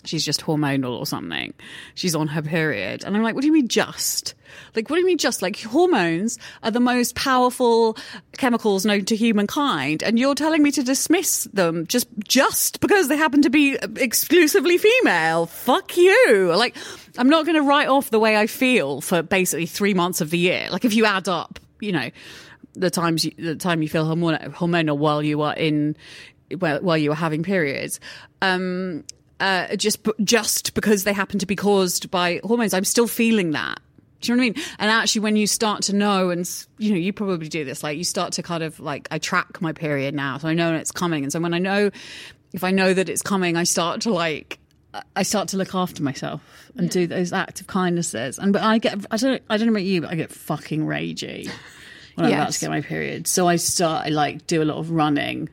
she's 0.04 0.24
just 0.24 0.40
hormonal 0.40 0.98
or 0.98 1.06
something. 1.06 1.52
She's 1.94 2.14
on 2.14 2.28
her 2.28 2.42
period, 2.42 3.04
and 3.04 3.16
I'm 3.16 3.22
like, 3.22 3.34
what 3.34 3.42
do 3.42 3.46
you 3.46 3.52
mean 3.52 3.68
just? 3.68 4.34
Like, 4.74 4.88
what 4.88 4.96
do 4.96 5.00
you 5.00 5.06
mean 5.06 5.18
just? 5.18 5.42
Like 5.42 5.60
hormones 5.60 6.38
are 6.62 6.70
the 6.70 6.80
most 6.80 7.14
powerful 7.14 7.96
chemicals 8.38 8.86
known 8.86 9.04
to 9.06 9.16
humankind, 9.16 10.02
and 10.02 10.18
you're 10.18 10.34
telling 10.34 10.62
me 10.62 10.70
to 10.72 10.82
dismiss 10.82 11.44
them 11.52 11.86
just 11.86 12.08
just 12.26 12.80
because 12.80 13.08
they 13.08 13.16
happen 13.18 13.42
to 13.42 13.50
be 13.50 13.76
exclusively 13.96 14.78
female? 14.78 15.46
Fuck 15.46 15.96
you! 15.96 16.54
Like, 16.56 16.74
I'm 17.18 17.28
not 17.28 17.44
going 17.44 17.56
to 17.56 17.62
write 17.62 17.88
off 17.88 18.08
the 18.08 18.20
way 18.20 18.36
I 18.36 18.46
feel 18.46 19.02
for 19.02 19.22
basically 19.22 19.66
three 19.66 19.92
months 19.92 20.22
of 20.22 20.30
the 20.30 20.38
year. 20.38 20.68
Like, 20.70 20.86
if 20.86 20.94
you 20.94 21.04
add 21.04 21.28
up, 21.28 21.60
you 21.80 21.92
know 21.92 22.10
the 22.76 22.90
times 22.90 23.24
you, 23.24 23.32
the 23.38 23.56
time 23.56 23.82
you 23.82 23.88
feel 23.88 24.04
hormonal, 24.04 24.52
hormonal 24.52 24.96
while 24.98 25.22
you 25.22 25.42
are 25.42 25.54
in 25.54 25.96
while, 26.58 26.80
while 26.80 26.98
you 26.98 27.10
are 27.10 27.16
having 27.16 27.42
periods 27.42 27.98
um 28.42 29.02
uh 29.40 29.74
just 29.76 30.06
just 30.22 30.74
because 30.74 31.04
they 31.04 31.12
happen 31.12 31.38
to 31.38 31.46
be 31.46 31.56
caused 31.56 32.10
by 32.10 32.40
hormones 32.44 32.72
i'm 32.72 32.84
still 32.84 33.08
feeling 33.08 33.50
that 33.52 33.80
do 34.20 34.32
you 34.32 34.36
know 34.36 34.42
what 34.42 34.46
I 34.46 34.50
mean? 34.50 34.64
And 34.78 34.90
actually, 34.90 35.20
when 35.20 35.36
you 35.36 35.46
start 35.46 35.82
to 35.84 35.94
know, 35.94 36.30
and 36.30 36.48
you 36.78 36.90
know, 36.90 36.96
you 36.96 37.12
probably 37.12 37.48
do 37.48 37.64
this, 37.64 37.82
like 37.82 37.98
you 37.98 38.04
start 38.04 38.32
to 38.34 38.42
kind 38.42 38.62
of 38.62 38.80
like, 38.80 39.08
I 39.10 39.18
track 39.18 39.60
my 39.60 39.72
period 39.72 40.14
now, 40.14 40.38
so 40.38 40.48
I 40.48 40.54
know 40.54 40.74
it's 40.74 40.90
coming. 40.90 41.22
And 41.22 41.32
so 41.32 41.38
when 41.38 41.52
I 41.52 41.58
know, 41.58 41.90
if 42.52 42.64
I 42.64 42.70
know 42.70 42.94
that 42.94 43.08
it's 43.08 43.22
coming, 43.22 43.56
I 43.56 43.64
start 43.64 44.00
to 44.02 44.12
like, 44.12 44.58
I 45.14 45.22
start 45.22 45.48
to 45.48 45.58
look 45.58 45.74
after 45.74 46.02
myself 46.02 46.40
and 46.76 46.88
do 46.88 47.06
those 47.06 47.32
acts 47.32 47.60
of 47.60 47.66
kindnesses. 47.66 48.38
And 48.38 48.52
but 48.52 48.62
I 48.62 48.78
get, 48.78 49.04
I 49.10 49.18
don't, 49.18 49.42
I 49.50 49.58
don't 49.58 49.66
know 49.66 49.72
about 49.72 49.82
you, 49.82 50.00
but 50.00 50.10
I 50.10 50.14
get 50.14 50.32
fucking 50.32 50.86
ragey 50.86 51.50
when 52.16 52.26
I'm 52.26 52.32
about 52.32 52.52
to 52.52 52.60
get 52.60 52.70
my 52.70 52.80
period. 52.80 53.26
So 53.26 53.46
I 53.46 53.56
start, 53.56 54.06
I 54.06 54.08
like 54.08 54.46
do 54.46 54.62
a 54.62 54.64
lot 54.64 54.78
of 54.78 54.90
running. 54.90 55.48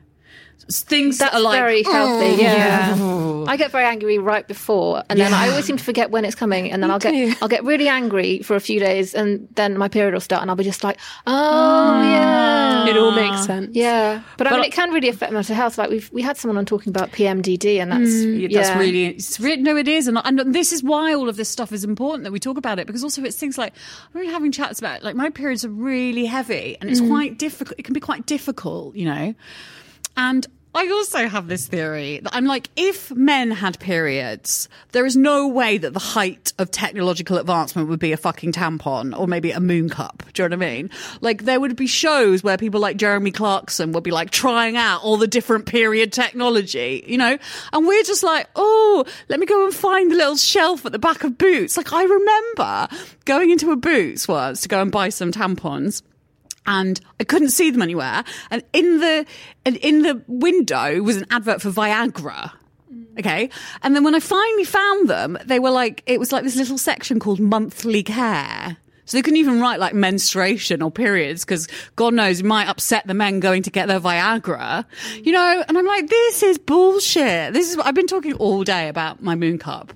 Things 0.70 1.18
that 1.18 1.34
are 1.34 1.40
like 1.40 1.58
very 1.58 1.82
healthy. 1.82 2.42
Yeah, 2.42 2.96
Oh. 2.98 3.44
I 3.46 3.56
get 3.56 3.70
very 3.70 3.84
angry 3.84 4.18
right 4.18 4.46
before, 4.46 5.02
and 5.08 5.18
then 5.18 5.34
I 5.34 5.48
always 5.48 5.64
seem 5.64 5.76
to 5.76 5.84
forget 5.84 6.10
when 6.10 6.24
it's 6.24 6.34
coming, 6.34 6.72
and 6.72 6.82
then 6.82 6.90
I'll 6.90 7.00
too. 7.00 7.10
get 7.10 7.42
I'll 7.42 7.48
get 7.48 7.64
really 7.64 7.88
angry 7.88 8.40
for 8.40 8.56
a 8.56 8.60
few 8.60 8.80
days, 8.80 9.14
and 9.14 9.48
then 9.54 9.76
my 9.76 9.88
period 9.88 10.14
will 10.14 10.20
start, 10.20 10.42
and 10.42 10.50
I'll 10.50 10.56
be 10.56 10.64
just 10.64 10.84
like, 10.84 10.98
oh 11.26 12.00
mm. 12.02 12.12
yeah, 12.12 12.86
It 12.86 12.96
all 12.96 13.12
makes 13.12 13.44
sense. 13.44 13.74
yeah. 13.74 14.22
But, 14.36 14.46
I 14.46 14.52
mean, 14.52 14.64
it 14.64 14.72
can 14.72 14.92
really 14.92 15.08
affect 15.08 15.32
mental 15.32 15.54
health. 15.54 15.78
Like 15.78 15.90
we've 15.90 16.10
we 16.12 16.22
had 16.22 16.36
someone 16.36 16.56
on 16.58 16.64
talking 16.64 16.90
about 16.90 17.12
PMDD, 17.12 17.80
and 17.80 17.92
that's 17.92 18.10
Yeah, 18.24 18.48
yeah, 18.48 18.62
That's 18.62 18.78
really, 18.78 19.06
it's 19.06 19.40
re- 19.40 19.56
no, 19.56 19.76
it 19.76 19.88
is. 19.88 20.08
And, 20.08 20.18
and 20.24 20.54
this 20.54 20.72
is 20.72 20.82
why 20.82 21.14
all 21.14 21.28
of 21.28 21.36
this 21.36 21.48
stuff 21.48 21.72
is 21.72 21.84
important 21.84 22.24
that 22.24 22.32
we 22.32 22.40
talk 22.40 22.56
about 22.56 22.78
it 22.78 22.86
because 22.86 23.02
also 23.02 23.22
it's 23.24 23.36
things 23.36 23.58
like, 23.58 23.72
I'm 24.14 24.20
really 24.20 24.32
having 24.32 24.52
chats 24.52 24.78
about, 24.78 25.02
like, 25.02 25.14
my 25.14 25.30
periods 25.30 25.64
are 25.64 25.70
really 25.70 26.26
heavy 26.26 26.76
and 26.80 26.90
it's 26.90 27.00
mm. 27.00 27.08
quite 27.08 27.38
difficult. 27.38 27.78
It 27.78 27.84
can 27.84 27.94
be 27.94 28.00
quite 28.00 28.26
difficult, 28.26 28.94
you 28.96 29.06
know? 29.06 29.34
And 30.16 30.46
I 30.76 30.88
also 30.88 31.28
have 31.28 31.46
this 31.46 31.68
theory 31.68 32.18
that 32.18 32.34
I'm 32.34 32.46
like, 32.46 32.68
if 32.74 33.12
men 33.12 33.52
had 33.52 33.78
periods, 33.78 34.68
there 34.90 35.06
is 35.06 35.14
no 35.14 35.46
way 35.46 35.78
that 35.78 35.92
the 35.92 36.00
height 36.00 36.52
of 36.58 36.72
technological 36.72 37.38
advancement 37.38 37.88
would 37.88 38.00
be 38.00 38.10
a 38.10 38.16
fucking 38.16 38.50
tampon 38.50 39.16
or 39.16 39.28
maybe 39.28 39.52
a 39.52 39.60
moon 39.60 39.88
cup. 39.88 40.24
Do 40.32 40.42
you 40.42 40.48
know 40.48 40.56
what 40.56 40.64
I 40.64 40.68
mean? 40.68 40.90
Like, 41.20 41.44
there 41.44 41.60
would 41.60 41.76
be 41.76 41.86
shows 41.86 42.42
where 42.42 42.56
people 42.56 42.80
like 42.80 42.96
Jeremy 42.96 43.30
Clarkson 43.30 43.92
would 43.92 44.02
be 44.02 44.10
like 44.10 44.30
trying 44.30 44.76
out 44.76 45.04
all 45.04 45.16
the 45.16 45.28
different 45.28 45.66
period 45.66 46.12
technology, 46.12 47.04
you 47.06 47.18
know? 47.18 47.38
And 47.72 47.86
we're 47.86 48.02
just 48.02 48.24
like, 48.24 48.48
oh, 48.56 49.04
let 49.28 49.38
me 49.38 49.46
go 49.46 49.64
and 49.64 49.72
find 49.72 50.10
the 50.10 50.16
little 50.16 50.36
shelf 50.36 50.84
at 50.84 50.90
the 50.90 50.98
back 50.98 51.22
of 51.22 51.38
Boots. 51.38 51.76
Like, 51.76 51.92
I 51.92 52.02
remember 52.02 52.88
going 53.26 53.50
into 53.50 53.70
a 53.70 53.76
Boots 53.76 54.26
once 54.26 54.62
to 54.62 54.68
go 54.68 54.82
and 54.82 54.90
buy 54.90 55.10
some 55.10 55.30
tampons 55.30 56.02
and 56.66 57.00
I 57.20 57.24
couldn't 57.24 57.50
see 57.50 57.70
them 57.70 57.82
anywhere. 57.82 58.24
And 58.50 58.62
in 58.72 59.00
the 59.00 59.26
and 59.64 59.76
in 59.76 60.02
the 60.02 60.22
window 60.26 61.02
was 61.02 61.16
an 61.16 61.26
advert 61.30 61.62
for 61.62 61.70
Viagra. 61.70 62.52
Okay. 63.18 63.50
And 63.82 63.94
then 63.94 64.04
when 64.04 64.14
I 64.14 64.20
finally 64.20 64.64
found 64.64 65.08
them, 65.08 65.38
they 65.44 65.58
were 65.58 65.70
like 65.70 66.02
it 66.06 66.18
was 66.18 66.32
like 66.32 66.44
this 66.44 66.56
little 66.56 66.78
section 66.78 67.20
called 67.20 67.40
monthly 67.40 68.02
care. 68.02 68.76
So 69.06 69.18
they 69.18 69.22
couldn't 69.22 69.38
even 69.38 69.60
write 69.60 69.80
like 69.80 69.92
menstruation 69.92 70.80
or 70.80 70.90
periods 70.90 71.44
because 71.44 71.68
God 71.94 72.14
knows 72.14 72.40
it 72.40 72.46
might 72.46 72.68
upset 72.68 73.06
the 73.06 73.12
men 73.12 73.38
going 73.38 73.62
to 73.64 73.70
get 73.70 73.86
their 73.86 74.00
Viagra, 74.00 74.86
you 75.22 75.32
know. 75.32 75.64
And 75.68 75.76
I'm 75.76 75.86
like, 75.86 76.08
this 76.08 76.42
is 76.42 76.56
bullshit. 76.56 77.52
This 77.52 77.70
is 77.70 77.78
I've 77.78 77.94
been 77.94 78.06
talking 78.06 78.32
all 78.34 78.64
day 78.64 78.88
about 78.88 79.22
my 79.22 79.34
moon 79.34 79.58
cup 79.58 79.92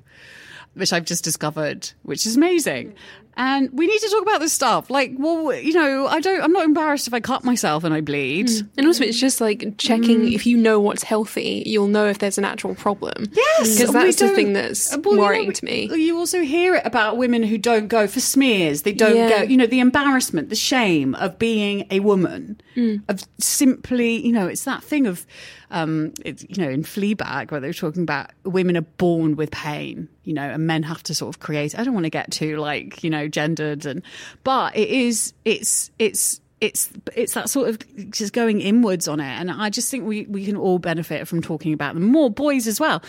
which 0.78 0.92
I've 0.92 1.04
just 1.04 1.24
discovered, 1.24 1.90
which 2.02 2.24
is 2.24 2.36
amazing. 2.36 2.94
And 3.38 3.70
we 3.72 3.86
need 3.86 4.00
to 4.00 4.08
talk 4.08 4.22
about 4.22 4.40
this 4.40 4.52
stuff. 4.52 4.90
Like, 4.90 5.12
well, 5.16 5.54
you 5.54 5.72
know, 5.72 6.08
I 6.08 6.18
don't, 6.18 6.42
I'm 6.42 6.52
not 6.52 6.64
embarrassed 6.64 7.06
if 7.06 7.14
I 7.14 7.20
cut 7.20 7.44
myself 7.44 7.84
and 7.84 7.94
I 7.94 8.00
bleed. 8.00 8.48
Mm. 8.48 8.68
And 8.76 8.86
also, 8.88 9.04
it's 9.04 9.18
just 9.18 9.40
like 9.40 9.78
checking 9.78 10.22
mm. 10.22 10.32
if 10.34 10.44
you 10.44 10.56
know 10.56 10.80
what's 10.80 11.04
healthy, 11.04 11.62
you'll 11.64 11.86
know 11.86 12.06
if 12.06 12.18
there's 12.18 12.36
an 12.36 12.44
actual 12.44 12.74
problem. 12.74 13.26
Yes, 13.32 13.78
because 13.78 13.92
that's 13.92 14.16
the 14.16 14.30
thing 14.30 14.54
that's 14.54 14.92
uh, 14.92 14.98
Well, 15.04 15.14
you 15.14 15.20
worrying 15.20 15.46
know, 15.46 15.52
to 15.52 15.64
me. 15.64 15.88
You 15.94 16.18
also 16.18 16.42
hear 16.42 16.74
it 16.74 16.84
about 16.84 17.16
women 17.16 17.44
who 17.44 17.58
don't 17.58 17.86
go 17.86 18.08
for 18.08 18.18
smears. 18.18 18.82
They 18.82 18.92
don't 18.92 19.16
Yeah. 19.16 19.28
go, 19.28 19.42
you 19.44 19.56
know, 19.56 19.66
the 19.66 19.78
embarrassment, 19.80 20.48
the 20.48 20.56
shame 20.56 21.14
of 21.14 21.38
being 21.38 21.86
a 21.92 22.00
woman, 22.00 22.60
Mm. 22.76 23.02
of 23.08 23.22
simply, 23.38 24.24
you 24.26 24.32
know, 24.32 24.48
it's 24.48 24.64
that 24.64 24.82
thing 24.82 25.06
of, 25.06 25.26
um, 25.70 26.12
it's, 26.24 26.44
you 26.48 26.62
know, 26.62 26.70
in 26.70 26.82
Fleabag 26.82 27.50
where 27.50 27.60
they 27.60 27.68
were 27.68 27.72
talking 27.72 28.02
about 28.02 28.30
women 28.44 28.76
are 28.76 28.82
born 28.82 29.36
with 29.36 29.50
pain, 29.50 30.08
you 30.24 30.32
know, 30.32 30.48
and 30.48 30.66
men 30.66 30.82
have 30.82 31.02
to 31.04 31.14
sort 31.14 31.34
of 31.34 31.40
create. 31.40 31.78
I 31.78 31.84
don't 31.84 31.94
want 31.94 32.04
to 32.04 32.10
get 32.10 32.30
too 32.30 32.56
like, 32.56 33.02
you 33.02 33.10
know, 33.10 33.28
gendered 33.28 33.86
and, 33.86 34.02
but 34.44 34.76
it 34.76 34.88
is, 34.88 35.32
it's, 35.44 35.90
it's, 35.98 36.40
it's 36.60 36.90
it's 37.14 37.34
that 37.34 37.48
sort 37.48 37.68
of 37.68 38.10
just 38.10 38.32
going 38.32 38.60
inwards 38.60 39.06
on 39.06 39.20
it 39.20 39.24
and 39.24 39.50
i 39.50 39.70
just 39.70 39.90
think 39.90 40.04
we 40.04 40.26
we 40.26 40.44
can 40.44 40.56
all 40.56 40.78
benefit 40.78 41.28
from 41.28 41.40
talking 41.40 41.72
about 41.72 41.94
them 41.94 42.02
more 42.02 42.30
boys 42.30 42.66
as 42.66 42.80
well 42.80 43.02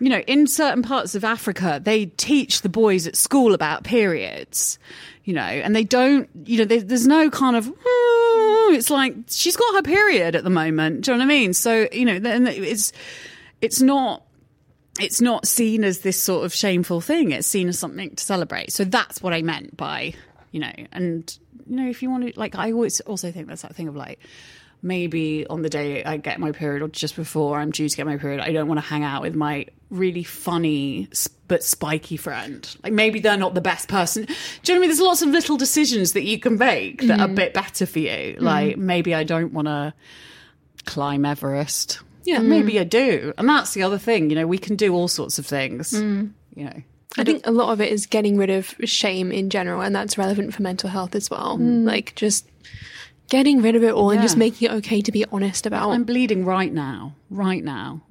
you 0.00 0.08
know 0.08 0.18
in 0.20 0.46
certain 0.46 0.82
parts 0.82 1.14
of 1.14 1.22
africa 1.24 1.80
they 1.82 2.06
teach 2.06 2.62
the 2.62 2.68
boys 2.68 3.06
at 3.06 3.14
school 3.14 3.54
about 3.54 3.84
periods 3.84 4.78
you 5.24 5.32
know 5.32 5.40
and 5.40 5.76
they 5.76 5.84
don't 5.84 6.28
you 6.44 6.58
know 6.58 6.64
there, 6.64 6.80
there's 6.80 7.06
no 7.06 7.30
kind 7.30 7.56
of 7.56 7.72
It's 8.72 8.90
like 8.90 9.14
she's 9.28 9.56
got 9.56 9.74
her 9.74 9.82
period 9.82 10.34
at 10.36 10.44
the 10.44 10.50
moment 10.50 11.02
do 11.02 11.12
you 11.12 11.16
know 11.16 11.24
what 11.24 11.32
i 11.32 11.34
mean 11.34 11.54
so 11.54 11.88
you 11.92 12.04
know 12.04 12.18
then 12.18 12.46
it's 12.46 12.92
it's 13.60 13.80
not 13.80 14.26
it's 14.98 15.20
not 15.20 15.46
seen 15.46 15.84
as 15.84 16.00
this 16.00 16.20
sort 16.20 16.44
of 16.44 16.54
shameful 16.54 17.00
thing. 17.00 17.32
It's 17.32 17.46
seen 17.46 17.68
as 17.68 17.78
something 17.78 18.14
to 18.14 18.24
celebrate. 18.24 18.72
So 18.72 18.84
that's 18.84 19.22
what 19.22 19.32
I 19.32 19.42
meant 19.42 19.76
by, 19.76 20.14
you 20.52 20.60
know, 20.60 20.72
and 20.92 21.38
you 21.66 21.76
know, 21.76 21.88
if 21.88 22.02
you 22.02 22.10
want 22.10 22.26
to, 22.26 22.38
like, 22.38 22.54
I 22.54 22.72
always 22.72 23.00
also 23.00 23.30
think 23.30 23.48
that's 23.48 23.62
that 23.62 23.74
thing 23.74 23.88
of 23.88 23.96
like, 23.96 24.20
maybe 24.82 25.46
on 25.46 25.62
the 25.62 25.68
day 25.68 26.04
I 26.04 26.16
get 26.16 26.38
my 26.38 26.52
period 26.52 26.82
or 26.82 26.88
just 26.88 27.16
before 27.16 27.58
I'm 27.58 27.70
due 27.70 27.88
to 27.88 27.96
get 27.96 28.06
my 28.06 28.16
period, 28.16 28.40
I 28.40 28.52
don't 28.52 28.68
want 28.68 28.78
to 28.78 28.86
hang 28.86 29.04
out 29.04 29.22
with 29.22 29.34
my 29.34 29.66
really 29.90 30.22
funny 30.22 31.08
but 31.48 31.62
spiky 31.62 32.16
friend. 32.16 32.76
Like 32.82 32.92
maybe 32.92 33.20
they're 33.20 33.36
not 33.36 33.54
the 33.54 33.60
best 33.60 33.88
person. 33.88 34.24
Do 34.24 34.32
you 34.32 34.36
know 34.36 34.74
what 34.74 34.76
I 34.76 34.80
mean? 34.80 34.88
There's 34.90 35.00
lots 35.00 35.22
of 35.22 35.28
little 35.30 35.56
decisions 35.56 36.12
that 36.12 36.24
you 36.24 36.38
can 36.38 36.58
make 36.58 37.02
that 37.02 37.20
are 37.20 37.26
a 37.26 37.28
mm. 37.28 37.34
bit 37.34 37.54
better 37.54 37.86
for 37.86 37.98
you. 37.98 38.36
Mm. 38.38 38.40
Like 38.40 38.76
maybe 38.76 39.14
I 39.14 39.24
don't 39.24 39.52
want 39.52 39.68
to 39.68 39.94
climb 40.84 41.24
Everest. 41.24 42.00
Yeah, 42.24 42.40
maybe 42.40 42.74
mm. 42.74 42.80
I 42.80 42.84
do. 42.84 43.32
And 43.38 43.48
that's 43.48 43.74
the 43.74 43.82
other 43.82 43.98
thing, 43.98 44.30
you 44.30 44.36
know, 44.36 44.46
we 44.46 44.58
can 44.58 44.76
do 44.76 44.94
all 44.94 45.08
sorts 45.08 45.38
of 45.38 45.46
things. 45.46 45.92
You 45.92 46.32
know. 46.56 46.82
I 47.18 47.24
think 47.24 47.46
a 47.46 47.50
lot 47.50 47.72
of 47.72 47.80
it 47.80 47.90
is 47.90 48.04
getting 48.06 48.36
rid 48.36 48.50
of 48.50 48.74
shame 48.84 49.32
in 49.32 49.48
general, 49.48 49.80
and 49.80 49.94
that's 49.94 50.18
relevant 50.18 50.52
for 50.52 50.62
mental 50.62 50.90
health 50.90 51.14
as 51.14 51.30
well. 51.30 51.56
Like 51.56 52.14
just 52.14 52.46
getting 53.28 53.62
rid 53.62 53.74
of 53.74 53.82
it 53.82 53.92
all 53.92 54.10
and 54.10 54.20
just 54.22 54.36
making 54.36 54.68
it 54.68 54.74
okay 54.74 55.00
to 55.00 55.12
be 55.12 55.24
honest 55.32 55.66
about. 55.66 55.90
I'm 55.90 56.04
bleeding 56.04 56.44
right 56.44 56.72
now. 56.72 57.14
Right 57.30 57.64
now. 57.64 58.02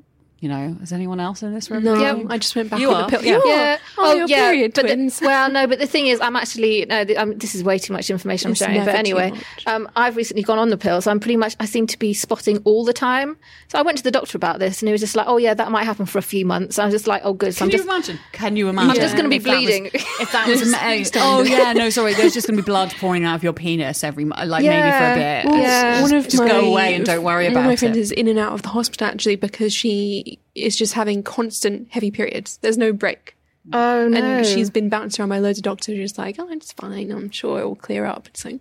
You 0.41 0.49
know, 0.49 0.75
is 0.83 0.91
anyone 0.91 1.19
else 1.21 1.41
in 1.43 1.53
this 1.53 1.71
room? 1.71 1.83
No, 1.85 1.95
doing- 1.95 2.29
I 2.29 2.37
just 2.37 2.55
went 2.55 2.69
back 2.69 2.79
You 2.79 2.91
on 2.93 3.05
are, 3.05 3.09
the 3.09 3.17
pill. 3.17 3.23
yeah. 3.25 3.31
You 3.37 3.41
are. 3.41 3.47
Yeah. 3.47 3.77
Oh, 3.97 4.13
you're 4.13 4.27
yeah. 4.27 4.49
period 4.51 4.73
but 4.75 4.81
the- 4.83 4.93
twins. 4.93 5.21
well, 5.23 5.49
no, 5.49 5.65
but 5.65 5.79
the 5.79 5.87
thing 5.87 6.07
is, 6.07 6.19
I'm 6.19 6.35
actually 6.35 6.85
no. 6.85 7.03
The, 7.05 7.15
um, 7.17 7.37
this 7.37 7.55
is 7.55 7.63
way 7.63 7.79
too 7.79 7.93
much 7.93 8.09
information 8.09 8.49
I'm 8.49 8.51
It's 8.51 8.59
sharing. 8.59 8.83
But 8.85 8.95
anyway, 8.95 9.31
um, 9.65 9.89
I've 9.95 10.17
recently 10.17 10.43
gone 10.43 10.59
on 10.59 10.69
the 10.69 10.77
pills. 10.77 11.07
I'm 11.07 11.19
pretty 11.21 11.37
much. 11.37 11.55
I 11.59 11.65
seem 11.65 11.87
to 11.87 11.97
be 11.97 12.13
spotting 12.13 12.57
all 12.65 12.83
the 12.83 12.93
time. 12.93 13.37
So 13.69 13.79
I 13.79 13.81
went 13.81 13.97
to 13.97 14.03
the 14.03 14.11
doctor 14.11 14.37
about 14.37 14.59
this, 14.59 14.81
and 14.81 14.89
he 14.89 14.91
was 14.91 15.01
just 15.01 15.15
like, 15.15 15.25
"Oh 15.27 15.37
yeah, 15.37 15.53
that 15.53 15.71
might 15.71 15.85
happen 15.85 16.05
for 16.05 16.19
a 16.19 16.21
few 16.21 16.45
months." 16.45 16.77
I 16.77 16.85
was 16.85 16.93
just 16.93 17.07
like, 17.07 17.21
"Oh 17.23 17.33
good." 17.33 17.53
So 17.55 17.59
Can 17.59 17.67
I'm 17.67 17.71
you 17.71 17.77
just. 17.77 17.89
imagine? 17.89 18.19
Can 18.33 18.55
you 18.57 18.67
imagine? 18.69 18.89
I'm 18.91 18.95
just 18.97 19.15
gonna 19.15 19.29
be 19.29 19.37
if 19.37 19.43
that 19.45 19.55
was- 19.55 19.63
bleeding. 19.65 19.85
if 19.93 20.31
that 20.33 20.47
was, 20.47 20.61
ama- 20.73 21.05
oh 21.15 21.43
yeah, 21.43 21.71
no, 21.73 21.89
sorry. 21.89 22.13
There's 22.13 22.33
just 22.33 22.45
going 22.45 22.57
to 22.57 22.61
be 22.61 22.65
blood 22.65 22.93
pouring 22.99 23.23
out 23.23 23.35
of 23.35 23.43
your 23.43 23.53
penis 23.53 24.03
every, 24.03 24.25
mo- 24.25 24.35
like 24.45 24.63
maybe 24.63 24.91
for 24.91 25.11
a 25.11 25.15
bit. 25.15 25.45
Well, 25.49 25.61
Yeah. 25.61 26.01
One 26.01 26.13
of 26.13 26.25
just 26.25 26.37
my, 26.37 26.47
go 26.49 26.65
away 26.71 26.93
and 26.93 27.05
don't 27.05 27.23
worry 27.23 27.47
about 27.47 27.63
it. 27.63 27.67
my 27.67 27.75
friends 27.77 27.97
it. 27.97 28.01
is 28.01 28.11
in 28.11 28.27
and 28.27 28.37
out 28.37 28.51
of 28.53 28.61
the 28.63 28.69
hospital 28.69 29.07
actually 29.07 29.37
because 29.37 29.73
she 29.73 30.23
is 30.53 30.75
just 30.75 30.93
having 30.93 31.23
constant 31.23 31.89
heavy 31.91 32.11
periods. 32.11 32.57
There's 32.61 32.77
no 32.77 32.93
break. 32.93 33.35
Oh 33.73 34.07
no. 34.07 34.19
And 34.19 34.45
she's 34.45 34.69
been 34.69 34.89
bounced 34.89 35.19
around 35.19 35.29
by 35.29 35.39
loads 35.39 35.59
of 35.59 35.63
doctors, 35.63 35.97
just 35.97 36.17
like, 36.17 36.35
oh, 36.39 36.47
it's 36.49 36.71
fine. 36.71 37.11
I'm 37.11 37.31
sure 37.31 37.59
it 37.59 37.65
will 37.65 37.75
clear 37.75 38.05
up. 38.05 38.27
It's 38.27 38.45
like, 38.45 38.59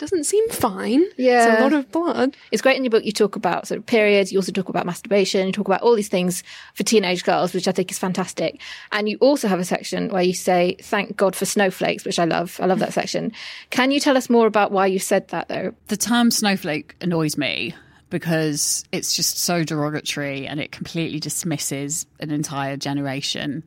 doesn't 0.00 0.24
seem 0.24 0.48
fine. 0.48 1.04
Yeah. 1.18 1.52
It's 1.52 1.60
a 1.60 1.62
lot 1.62 1.72
of 1.74 1.92
blood. 1.92 2.34
It's 2.50 2.62
great 2.62 2.76
in 2.76 2.84
your 2.84 2.90
book. 2.90 3.04
You 3.04 3.12
talk 3.12 3.36
about 3.36 3.66
sort 3.66 3.78
of 3.78 3.84
periods. 3.86 4.32
You 4.32 4.38
also 4.38 4.50
talk 4.50 4.70
about 4.70 4.86
masturbation. 4.86 5.46
You 5.46 5.52
talk 5.52 5.68
about 5.68 5.82
all 5.82 5.94
these 5.94 6.08
things 6.08 6.42
for 6.74 6.84
teenage 6.84 7.22
girls, 7.22 7.52
which 7.52 7.68
I 7.68 7.72
think 7.72 7.90
is 7.90 7.98
fantastic. 7.98 8.62
And 8.92 9.10
you 9.10 9.18
also 9.18 9.46
have 9.46 9.60
a 9.60 9.64
section 9.64 10.08
where 10.08 10.22
you 10.22 10.32
say, 10.32 10.76
"Thank 10.80 11.16
God 11.16 11.36
for 11.36 11.44
snowflakes," 11.44 12.06
which 12.06 12.18
I 12.18 12.24
love. 12.24 12.58
I 12.62 12.66
love 12.66 12.78
that 12.78 12.94
section. 12.94 13.32
Can 13.68 13.90
you 13.90 14.00
tell 14.00 14.16
us 14.16 14.30
more 14.30 14.46
about 14.46 14.72
why 14.72 14.86
you 14.86 14.98
said 14.98 15.28
that, 15.28 15.48
though? 15.48 15.74
the 15.88 15.96
term 15.98 16.30
snowflake 16.30 16.96
annoys 17.00 17.36
me 17.36 17.74
because 18.10 18.84
it's 18.92 19.14
just 19.14 19.38
so 19.38 19.64
derogatory 19.64 20.46
and 20.46 20.60
it 20.60 20.72
completely 20.72 21.20
dismisses 21.20 22.06
an 22.18 22.30
entire 22.30 22.76
generation. 22.76 23.62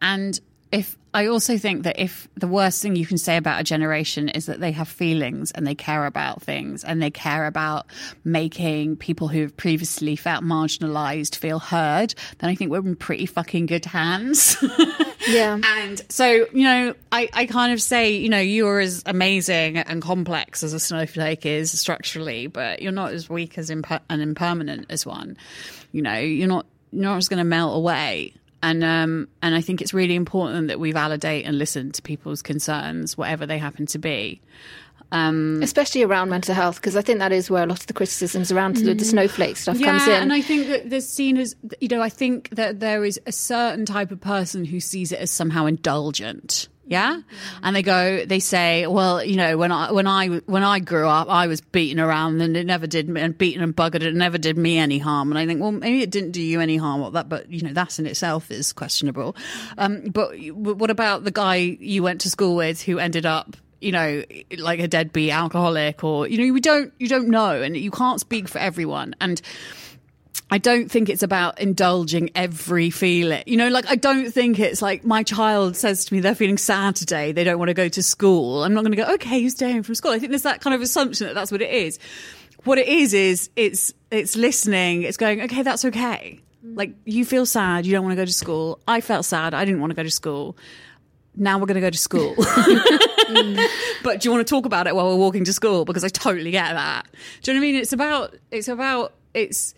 And 0.00 0.38
if 0.72 0.96
I 1.14 1.26
also 1.26 1.58
think 1.58 1.82
that 1.82 2.00
if 2.00 2.26
the 2.36 2.48
worst 2.48 2.80
thing 2.80 2.96
you 2.96 3.04
can 3.04 3.18
say 3.18 3.36
about 3.36 3.60
a 3.60 3.64
generation 3.64 4.30
is 4.30 4.46
that 4.46 4.60
they 4.60 4.72
have 4.72 4.88
feelings 4.88 5.50
and 5.50 5.66
they 5.66 5.74
care 5.74 6.06
about 6.06 6.42
things 6.42 6.82
and 6.82 7.02
they 7.02 7.10
care 7.10 7.46
about 7.46 7.86
making 8.24 8.96
people 8.96 9.28
who 9.28 9.42
have 9.42 9.56
previously 9.56 10.16
felt 10.16 10.42
marginalized 10.42 11.36
feel 11.36 11.58
heard, 11.58 12.14
then 12.38 12.48
I 12.48 12.54
think 12.54 12.70
we're 12.70 12.78
in 12.78 12.96
pretty 12.96 13.26
fucking 13.26 13.66
good 13.66 13.84
hands. 13.84 14.56
Yeah. 15.28 15.58
And 15.62 16.02
so, 16.08 16.46
you 16.52 16.64
know, 16.64 16.94
I, 17.10 17.28
I 17.32 17.46
kind 17.46 17.72
of 17.72 17.80
say, 17.80 18.16
you 18.16 18.28
know, 18.28 18.40
you're 18.40 18.80
as 18.80 19.02
amazing 19.06 19.78
and 19.78 20.02
complex 20.02 20.62
as 20.62 20.72
a 20.72 20.80
snowflake 20.80 21.46
is 21.46 21.78
structurally, 21.78 22.48
but 22.48 22.82
you're 22.82 22.92
not 22.92 23.12
as 23.12 23.28
weak 23.30 23.58
as 23.58 23.70
imper- 23.70 24.00
and 24.08 24.20
impermanent 24.20 24.86
as 24.90 25.06
one. 25.06 25.36
You 25.92 26.02
know, 26.02 26.18
you're 26.18 26.48
not 26.48 26.66
you're 26.90 27.04
not 27.04 27.18
just 27.18 27.30
going 27.30 27.38
to 27.38 27.44
melt 27.44 27.76
away. 27.76 28.34
And 28.62 28.84
um, 28.84 29.28
and 29.42 29.54
I 29.54 29.60
think 29.60 29.80
it's 29.80 29.92
really 29.92 30.14
important 30.14 30.68
that 30.68 30.78
we 30.78 30.92
validate 30.92 31.44
and 31.46 31.58
listen 31.58 31.90
to 31.92 32.02
people's 32.02 32.42
concerns, 32.42 33.18
whatever 33.18 33.44
they 33.44 33.58
happen 33.58 33.86
to 33.86 33.98
be. 33.98 34.40
Especially 35.62 36.02
around 36.02 36.30
mental 36.30 36.54
health, 36.54 36.76
because 36.76 36.96
I 36.96 37.02
think 37.02 37.18
that 37.18 37.32
is 37.32 37.50
where 37.50 37.62
a 37.62 37.66
lot 37.66 37.80
of 37.80 37.86
the 37.86 37.92
criticisms 37.92 38.50
around 38.50 38.76
the, 38.76 38.94
the 38.94 39.04
snowflake 39.04 39.58
stuff 39.58 39.78
yeah, 39.78 39.86
comes 39.88 40.06
in. 40.06 40.22
and 40.22 40.32
I 40.32 40.40
think 40.40 40.68
that 40.68 40.88
there's 40.88 41.06
seen 41.06 41.36
as 41.36 41.54
you 41.80 41.88
know, 41.88 42.00
I 42.00 42.08
think 42.08 42.48
that 42.50 42.80
there 42.80 43.04
is 43.04 43.20
a 43.26 43.32
certain 43.32 43.84
type 43.84 44.10
of 44.10 44.20
person 44.22 44.64
who 44.64 44.80
sees 44.80 45.12
it 45.12 45.18
as 45.18 45.30
somehow 45.30 45.66
indulgent. 45.66 46.68
Yeah, 46.84 47.20
and 47.62 47.76
they 47.76 47.82
go, 47.82 48.24
they 48.26 48.40
say, 48.40 48.88
well, 48.88 49.24
you 49.24 49.36
know, 49.36 49.56
when 49.56 49.70
I 49.70 49.92
when 49.92 50.08
I 50.08 50.26
when 50.26 50.64
I 50.64 50.80
grew 50.80 51.08
up, 51.08 51.28
I 51.28 51.46
was 51.46 51.60
beaten 51.60 52.00
around, 52.00 52.40
and 52.40 52.56
it 52.56 52.66
never 52.66 52.88
did, 52.88 53.08
me- 53.08 53.20
and 53.20 53.38
beaten 53.38 53.62
and 53.62 53.74
buggered, 53.74 54.02
it 54.02 54.14
never 54.14 54.36
did 54.36 54.58
me 54.58 54.78
any 54.78 54.98
harm. 54.98 55.30
And 55.30 55.38
I 55.38 55.46
think, 55.46 55.60
well, 55.60 55.70
maybe 55.70 56.02
it 56.02 56.10
didn't 56.10 56.32
do 56.32 56.42
you 56.42 56.60
any 56.60 56.76
harm, 56.76 57.00
what 57.00 57.12
that, 57.12 57.28
but 57.28 57.48
you 57.50 57.62
know, 57.62 57.72
that 57.72 57.98
in 58.00 58.06
itself 58.06 58.50
is 58.50 58.72
questionable. 58.72 59.36
Um, 59.78 60.02
but 60.06 60.36
what 60.52 60.90
about 60.90 61.22
the 61.22 61.30
guy 61.30 61.54
you 61.56 62.02
went 62.02 62.20
to 62.22 62.30
school 62.30 62.56
with 62.56 62.82
who 62.82 62.98
ended 62.98 63.26
up 63.26 63.56
you 63.80 63.90
know, 63.90 64.22
like 64.58 64.78
a 64.78 64.86
deadbeat 64.86 65.32
alcoholic 65.32 66.04
or, 66.04 66.28
you 66.28 66.38
know, 66.38 66.54
we 66.54 66.60
don't, 66.60 66.92
you 66.98 67.08
don't 67.08 67.28
know 67.28 67.60
and 67.60 67.76
you 67.76 67.90
can't 67.90 68.20
speak 68.20 68.46
for 68.46 68.58
everyone. 68.58 69.12
And 69.20 69.42
I 70.52 70.58
don't 70.58 70.90
think 70.90 71.08
it's 71.08 71.22
about 71.22 71.60
indulging 71.60 72.30
every 72.34 72.90
feeling. 72.90 73.42
You 73.46 73.56
know, 73.56 73.68
like 73.68 73.86
I 73.88 73.96
don't 73.96 74.30
think 74.30 74.58
it's 74.58 74.82
like 74.82 75.02
my 75.02 75.22
child 75.22 75.76
says 75.76 76.04
to 76.04 76.14
me 76.14 76.20
they're 76.20 76.34
feeling 76.34 76.58
sad 76.58 76.94
today, 76.94 77.32
they 77.32 77.42
don't 77.42 77.58
want 77.58 77.70
to 77.70 77.74
go 77.74 77.88
to 77.88 78.02
school. 78.02 78.62
I'm 78.62 78.74
not 78.74 78.82
going 78.82 78.92
to 78.92 78.96
go, 78.96 79.14
okay, 79.14 79.38
you're 79.38 79.48
staying 79.48 79.82
from 79.82 79.94
school. 79.94 80.10
I 80.10 80.18
think 80.18 80.30
there's 80.30 80.42
that 80.42 80.60
kind 80.60 80.74
of 80.74 80.82
assumption 80.82 81.26
that 81.26 81.34
that's 81.34 81.50
what 81.50 81.62
it 81.62 81.70
is. 81.70 81.98
What 82.64 82.76
it 82.76 82.86
is 82.86 83.14
is 83.14 83.48
it's 83.56 83.94
it's 84.10 84.36
listening. 84.36 85.04
It's 85.04 85.16
going, 85.16 85.40
okay, 85.40 85.62
that's 85.62 85.86
okay. 85.86 86.40
Mm. 86.64 86.76
Like 86.76 86.94
you 87.06 87.24
feel 87.24 87.46
sad, 87.46 87.86
you 87.86 87.92
don't 87.92 88.04
want 88.04 88.12
to 88.12 88.20
go 88.20 88.26
to 88.26 88.32
school. 88.32 88.78
I 88.86 89.00
felt 89.00 89.24
sad, 89.24 89.54
I 89.54 89.64
didn't 89.64 89.80
want 89.80 89.92
to 89.92 89.96
go 89.96 90.02
to 90.02 90.10
school. 90.10 90.56
Now 91.34 91.58
we're 91.58 91.66
going 91.66 91.76
to 91.76 91.80
go 91.80 91.88
to 91.88 91.96
school. 91.96 92.34
but 94.02 94.20
do 94.20 94.28
you 94.28 94.30
want 94.30 94.46
to 94.46 94.50
talk 94.50 94.66
about 94.66 94.86
it 94.86 94.94
while 94.94 95.08
we're 95.08 95.16
walking 95.16 95.44
to 95.46 95.52
school? 95.54 95.86
Because 95.86 96.04
I 96.04 96.08
totally 96.08 96.50
get 96.50 96.74
that. 96.74 97.06
Do 97.40 97.50
you 97.50 97.54
know 97.54 97.62
what 97.62 97.68
I 97.68 97.72
mean? 97.72 97.80
It's 97.80 97.94
about, 97.94 98.36
it's 98.50 98.68
about, 98.68 99.14
it's, 99.32 99.74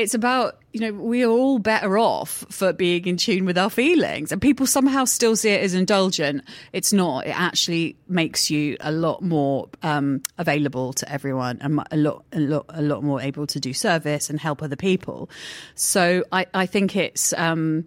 it's 0.00 0.14
about, 0.14 0.58
you 0.72 0.80
know, 0.80 0.92
we 0.92 1.22
are 1.22 1.30
all 1.30 1.58
better 1.58 1.98
off 1.98 2.44
for 2.50 2.72
being 2.72 3.06
in 3.06 3.16
tune 3.16 3.44
with 3.44 3.58
our 3.58 3.70
feelings. 3.70 4.32
And 4.32 4.40
people 4.40 4.66
somehow 4.66 5.04
still 5.04 5.36
see 5.36 5.50
it 5.50 5.62
as 5.62 5.74
indulgent. 5.74 6.42
It's 6.72 6.92
not. 6.92 7.26
It 7.26 7.38
actually 7.38 7.96
makes 8.08 8.50
you 8.50 8.76
a 8.80 8.90
lot 8.90 9.22
more 9.22 9.68
um, 9.82 10.22
available 10.38 10.92
to 10.94 11.12
everyone 11.12 11.58
and 11.60 11.80
a 11.90 11.96
lot, 11.96 12.24
a 12.32 12.40
lot, 12.40 12.66
a 12.70 12.82
lot 12.82 13.02
more 13.02 13.20
able 13.20 13.46
to 13.48 13.60
do 13.60 13.72
service 13.72 14.30
and 14.30 14.40
help 14.40 14.62
other 14.62 14.76
people. 14.76 15.28
So 15.74 16.24
I, 16.32 16.46
I 16.54 16.66
think 16.66 16.96
it's, 16.96 17.32
um, 17.34 17.84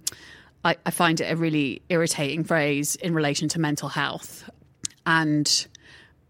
I, 0.64 0.76
I 0.86 0.92
find 0.92 1.20
it 1.20 1.32
a 1.32 1.36
really 1.36 1.82
irritating 1.90 2.44
phrase 2.44 2.96
in 2.96 3.14
relation 3.14 3.50
to 3.50 3.60
mental 3.60 3.90
health. 3.90 4.50
And 5.06 5.68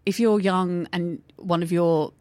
if 0.06 0.18
you're 0.18 0.40
young 0.40 0.88
and 0.92 1.22
one 1.36 1.62
of 1.62 1.70
your 1.70 2.12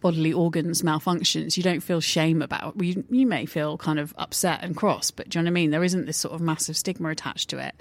bodily 0.00 0.32
organs 0.32 0.82
malfunctions, 0.82 1.56
you 1.56 1.62
don't 1.62 1.80
feel 1.80 2.00
shame 2.00 2.42
about. 2.42 2.74
You, 2.82 3.04
you 3.10 3.26
may 3.26 3.46
feel 3.46 3.76
kind 3.78 3.98
of 3.98 4.14
upset 4.18 4.62
and 4.62 4.76
cross, 4.76 5.10
but 5.10 5.28
do 5.28 5.38
you 5.38 5.42
know 5.42 5.48
what 5.48 5.52
I 5.52 5.54
mean? 5.54 5.70
There 5.70 5.84
isn't 5.84 6.06
this 6.06 6.16
sort 6.16 6.34
of 6.34 6.40
massive 6.40 6.76
stigma 6.76 7.10
attached 7.10 7.50
to 7.50 7.58
it. 7.58 7.74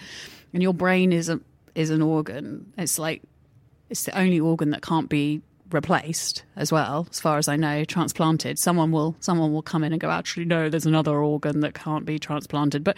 And 0.54 0.64
your 0.64 0.74
brain 0.74 1.12
is 1.12 1.30
a 1.30 1.40
is 1.76 1.90
an 1.90 2.02
organ. 2.02 2.74
It's 2.78 2.98
like 2.98 3.22
it's 3.90 4.04
the 4.04 4.18
only 4.18 4.40
organ 4.40 4.72
that 4.72 4.82
can't 4.82 5.10
be 5.10 5.42
replaced 5.72 6.44
as 6.56 6.72
well 6.72 7.08
as 7.12 7.20
far 7.20 7.38
as 7.38 7.50
i 7.50 7.58
know 7.58 7.84
transplanted 7.84 8.58
someone 8.58 8.90
will 8.90 9.18
someone 9.20 9.52
will 9.52 9.62
come 9.62 9.84
in 9.84 9.92
and 9.92 10.00
go 10.00 10.10
actually 10.10 10.46
no 10.46 10.70
there's 10.70 10.86
another 10.86 11.18
organ 11.18 11.60
that 11.60 11.74
can't 11.74 12.06
be 12.06 12.18
transplanted 12.18 12.86
but 12.86 12.98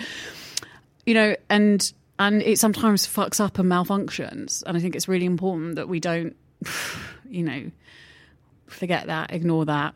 you 1.03 1.15
know 1.15 1.36
and 1.49 1.93
and 2.19 2.43
it 2.43 2.60
sometimes 2.60 3.08
fucks 3.08 3.39
up 3.39 3.58
and 3.58 3.71
malfunctions 3.71 4.62
and 4.67 4.77
i 4.77 4.79
think 4.79 4.95
it's 4.95 5.08
really 5.08 5.25
important 5.25 5.77
that 5.77 5.89
we 5.89 5.99
don't 5.99 6.36
you 7.27 7.41
know 7.41 7.71
forget 8.71 9.08
that 9.08 9.34
ignore 9.34 9.65
that. 9.65 9.95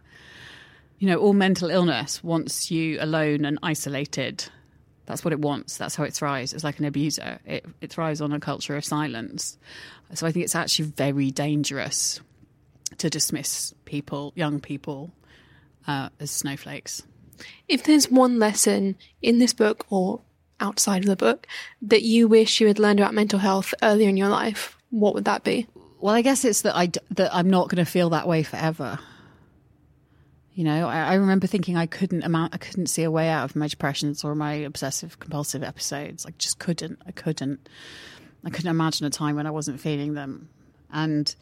You 0.99 1.07
know 1.07 1.17
all 1.17 1.33
mental 1.33 1.69
illness 1.69 2.23
wants 2.23 2.71
you 2.71 2.97
alone 2.99 3.45
and 3.45 3.59
isolated. 3.61 4.45
That's 5.05 5.25
what 5.25 5.33
it 5.33 5.39
wants. 5.39 5.77
That's 5.77 5.95
how 5.95 6.05
it 6.05 6.13
thrives. 6.13 6.53
It's 6.53 6.63
like 6.63 6.79
an 6.79 6.85
abuser. 6.85 7.39
It, 7.45 7.65
it 7.81 7.91
thrives 7.91 8.21
on 8.21 8.31
a 8.31 8.39
culture 8.39 8.77
of 8.77 8.85
silence. 8.85 9.57
So 10.13 10.27
i 10.27 10.31
think 10.31 10.45
it's 10.45 10.55
actually 10.55 10.85
very 10.85 11.31
dangerous 11.31 12.21
to 12.99 13.09
dismiss 13.09 13.73
people 13.85 14.31
young 14.35 14.59
people 14.59 15.11
uh, 15.87 16.09
as 16.19 16.31
snowflakes. 16.31 17.03
If 17.67 17.83
there's 17.83 18.09
one 18.09 18.39
lesson 18.39 18.95
in 19.21 19.39
this 19.39 19.53
book 19.53 19.85
or 19.89 20.21
outside 20.59 20.99
of 20.99 21.07
the 21.09 21.15
book 21.15 21.47
that 21.81 22.03
you 22.03 22.27
wish 22.27 22.61
you 22.61 22.67
had 22.67 22.79
learned 22.79 22.99
about 22.99 23.13
mental 23.13 23.39
health 23.39 23.73
earlier 23.81 24.09
in 24.09 24.17
your 24.17 24.29
life, 24.29 24.77
what 24.89 25.13
would 25.13 25.25
that 25.25 25.43
be? 25.43 25.67
Well, 26.03 26.13
I 26.13 26.21
guess 26.21 26.43
it's 26.43 26.63
that 26.63 26.75
I 26.75 26.89
that 27.11 27.33
I'm 27.33 27.49
not 27.49 27.69
going 27.69 27.77
to 27.77 27.89
feel 27.89 28.09
that 28.09 28.27
way 28.27 28.43
forever. 28.43 28.99
You 30.53 30.65
know, 30.65 30.89
I, 30.89 30.97
I 30.97 31.13
remember 31.13 31.47
thinking 31.47 31.77
I 31.77 31.85
couldn't 31.85 32.23
amount, 32.23 32.53
I 32.53 32.57
couldn't 32.57 32.87
see 32.87 33.03
a 33.03 33.09
way 33.09 33.29
out 33.29 33.45
of 33.45 33.55
my 33.55 33.69
depressions 33.69 34.21
or 34.21 34.35
my 34.35 34.55
obsessive 34.55 35.17
compulsive 35.19 35.63
episodes. 35.63 36.25
I 36.25 36.31
just 36.37 36.59
couldn't. 36.59 37.01
I 37.07 37.11
couldn't. 37.13 37.69
I 38.43 38.49
couldn't 38.49 38.69
imagine 38.69 39.07
a 39.07 39.09
time 39.11 39.37
when 39.37 39.47
I 39.47 39.51
wasn't 39.51 39.79
feeling 39.79 40.13
them, 40.13 40.49
and 40.91 41.33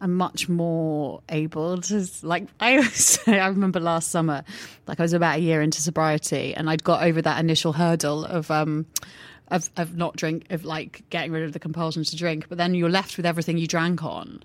I'm 0.00 0.14
much 0.14 0.48
more 0.48 1.20
able 1.28 1.78
to 1.78 2.06
like. 2.22 2.48
I 2.60 2.80
say, 2.84 3.38
I 3.38 3.48
remember 3.48 3.78
last 3.78 4.10
summer, 4.10 4.42
like 4.86 5.00
I 5.00 5.02
was 5.02 5.12
about 5.12 5.36
a 5.36 5.42
year 5.42 5.60
into 5.60 5.82
sobriety, 5.82 6.54
and 6.54 6.70
I'd 6.70 6.82
got 6.82 7.02
over 7.02 7.20
that 7.20 7.40
initial 7.40 7.74
hurdle 7.74 8.24
of 8.24 8.50
um 8.50 8.86
of 9.50 9.70
of 9.76 9.96
not 9.96 10.16
drink 10.16 10.46
of 10.50 10.64
like 10.64 11.02
getting 11.10 11.32
rid 11.32 11.42
of 11.42 11.52
the 11.52 11.58
compulsion 11.58 12.04
to 12.04 12.16
drink 12.16 12.46
but 12.48 12.58
then 12.58 12.74
you're 12.74 12.90
left 12.90 13.16
with 13.16 13.26
everything 13.26 13.58
you 13.58 13.66
drank 13.66 14.02
on. 14.02 14.42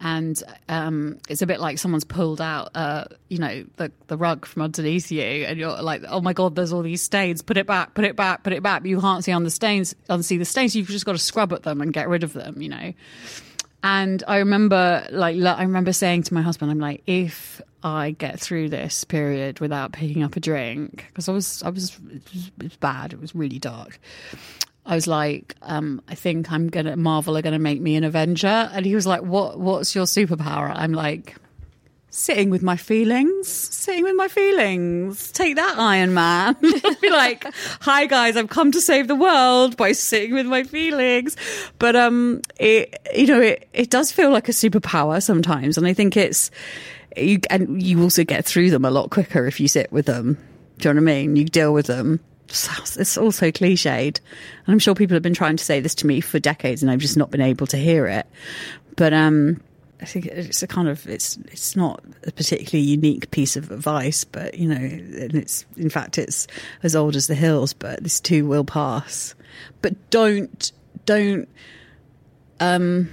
And 0.00 0.42
um 0.68 1.18
it's 1.28 1.42
a 1.42 1.46
bit 1.46 1.60
like 1.60 1.78
someone's 1.78 2.04
pulled 2.04 2.40
out 2.40 2.70
uh 2.74 3.04
you 3.28 3.38
know 3.38 3.64
the 3.76 3.92
the 4.08 4.16
rug 4.16 4.46
from 4.46 4.62
underneath 4.62 5.10
you 5.10 5.22
and 5.22 5.58
you're 5.58 5.80
like 5.82 6.02
oh 6.08 6.20
my 6.20 6.32
god 6.32 6.54
there's 6.54 6.72
all 6.72 6.82
these 6.82 7.02
stains. 7.02 7.42
Put 7.42 7.56
it 7.56 7.66
back 7.66 7.94
put 7.94 8.04
it 8.04 8.16
back 8.16 8.42
put 8.42 8.52
it 8.52 8.62
back. 8.62 8.82
But 8.82 8.90
you 8.90 9.00
can't 9.00 9.24
see 9.24 9.32
on 9.32 9.44
the 9.44 9.50
stains 9.50 9.94
unsee 10.08 10.38
the 10.38 10.44
stains. 10.44 10.74
You've 10.74 10.88
just 10.88 11.06
got 11.06 11.12
to 11.12 11.18
scrub 11.18 11.52
at 11.52 11.62
them 11.62 11.80
and 11.80 11.92
get 11.92 12.08
rid 12.08 12.24
of 12.24 12.32
them 12.32 12.60
you 12.60 12.68
know 12.68 12.92
And 13.82 14.24
I 14.26 14.38
remember, 14.38 15.06
like, 15.10 15.40
I 15.40 15.62
remember 15.62 15.92
saying 15.92 16.24
to 16.24 16.34
my 16.34 16.42
husband, 16.42 16.70
"I'm 16.70 16.80
like, 16.80 17.02
if 17.06 17.60
I 17.82 18.10
get 18.12 18.40
through 18.40 18.70
this 18.70 19.04
period 19.04 19.60
without 19.60 19.92
picking 19.92 20.22
up 20.22 20.36
a 20.36 20.40
drink, 20.40 21.06
because 21.08 21.28
I 21.28 21.32
was, 21.32 21.62
I 21.62 21.68
was, 21.70 21.96
it 22.10 22.22
was, 22.62 22.76
bad. 22.76 23.12
It 23.12 23.20
was 23.20 23.34
really 23.34 23.58
dark. 23.58 24.00
I 24.84 24.94
was 24.94 25.06
like, 25.06 25.54
um, 25.62 26.02
I 26.08 26.14
think 26.14 26.50
I'm 26.50 26.68
gonna 26.68 26.96
Marvel 26.96 27.36
are 27.36 27.42
gonna 27.42 27.58
make 27.58 27.80
me 27.80 27.96
an 27.96 28.04
Avenger, 28.04 28.70
and 28.72 28.84
he 28.84 28.94
was 28.94 29.06
like, 29.06 29.22
"What? 29.22 29.58
What's 29.58 29.94
your 29.94 30.04
superpower?" 30.04 30.72
I'm 30.74 30.92
like, 30.92 31.36
sitting 32.10 32.50
with 32.50 32.62
my 32.62 32.76
feelings, 32.76 33.48
sitting 33.48 34.04
with 34.04 34.16
my 34.16 34.28
feelings. 34.28 35.30
Take 35.32 35.56
that, 35.56 35.78
Iron 35.78 36.14
Man. 36.14 36.56
Be 37.00 37.10
like, 37.10 37.46
"Hi 37.80 38.06
guys, 38.06 38.36
I've 38.36 38.48
come 38.48 38.72
to 38.72 38.80
save 38.80 39.08
the 39.08 39.14
world 39.14 39.76
by 39.76 39.92
sitting 39.92 40.34
with 40.34 40.46
my 40.46 40.62
feelings." 40.62 41.36
But 41.78 41.96
um, 41.96 42.42
it 42.58 42.98
you 43.14 43.26
know 43.26 43.40
it 43.40 43.68
it 43.72 43.90
does 43.90 44.12
feel 44.12 44.30
like 44.30 44.48
a 44.48 44.52
superpower 44.52 45.22
sometimes, 45.22 45.76
and 45.78 45.86
I 45.86 45.92
think 45.92 46.16
it's 46.16 46.50
you 47.16 47.40
and 47.50 47.82
you 47.82 48.02
also 48.02 48.24
get 48.24 48.44
through 48.44 48.70
them 48.70 48.84
a 48.84 48.90
lot 48.90 49.10
quicker 49.10 49.46
if 49.46 49.60
you 49.60 49.68
sit 49.68 49.90
with 49.92 50.06
them. 50.06 50.38
Do 50.78 50.88
you 50.88 50.94
know 50.94 51.00
what 51.00 51.10
I 51.10 51.14
mean? 51.14 51.36
You 51.36 51.44
deal 51.46 51.72
with 51.72 51.86
them 51.86 52.20
it's 52.48 53.18
all 53.18 53.32
so 53.32 53.50
cliched. 53.50 54.18
And 54.18 54.72
I'm 54.72 54.78
sure 54.78 54.94
people 54.94 55.14
have 55.14 55.22
been 55.22 55.34
trying 55.34 55.56
to 55.56 55.64
say 55.64 55.80
this 55.80 55.94
to 55.96 56.06
me 56.06 56.20
for 56.20 56.38
decades 56.38 56.82
and 56.82 56.90
I've 56.90 57.00
just 57.00 57.16
not 57.16 57.30
been 57.30 57.40
able 57.40 57.66
to 57.68 57.76
hear 57.76 58.06
it. 58.06 58.26
But 58.96 59.12
um, 59.12 59.60
I 60.00 60.04
think 60.04 60.26
it's 60.26 60.62
a 60.62 60.66
kind 60.66 60.88
of 60.88 61.06
it's 61.06 61.36
it's 61.50 61.74
not 61.74 62.04
a 62.26 62.32
particularly 62.32 62.86
unique 62.86 63.30
piece 63.30 63.56
of 63.56 63.70
advice, 63.70 64.24
but 64.24 64.54
you 64.58 64.68
know, 64.68 64.76
and 64.76 65.34
it's 65.34 65.64
in 65.76 65.88
fact 65.88 66.18
it's 66.18 66.46
as 66.82 66.94
old 66.94 67.16
as 67.16 67.26
the 67.26 67.34
hills. 67.34 67.72
But 67.72 68.02
this 68.02 68.20
too 68.20 68.46
will 68.46 68.64
pass. 68.64 69.34
But 69.80 70.10
don't 70.10 70.70
don't 71.06 71.48
um, 72.60 73.08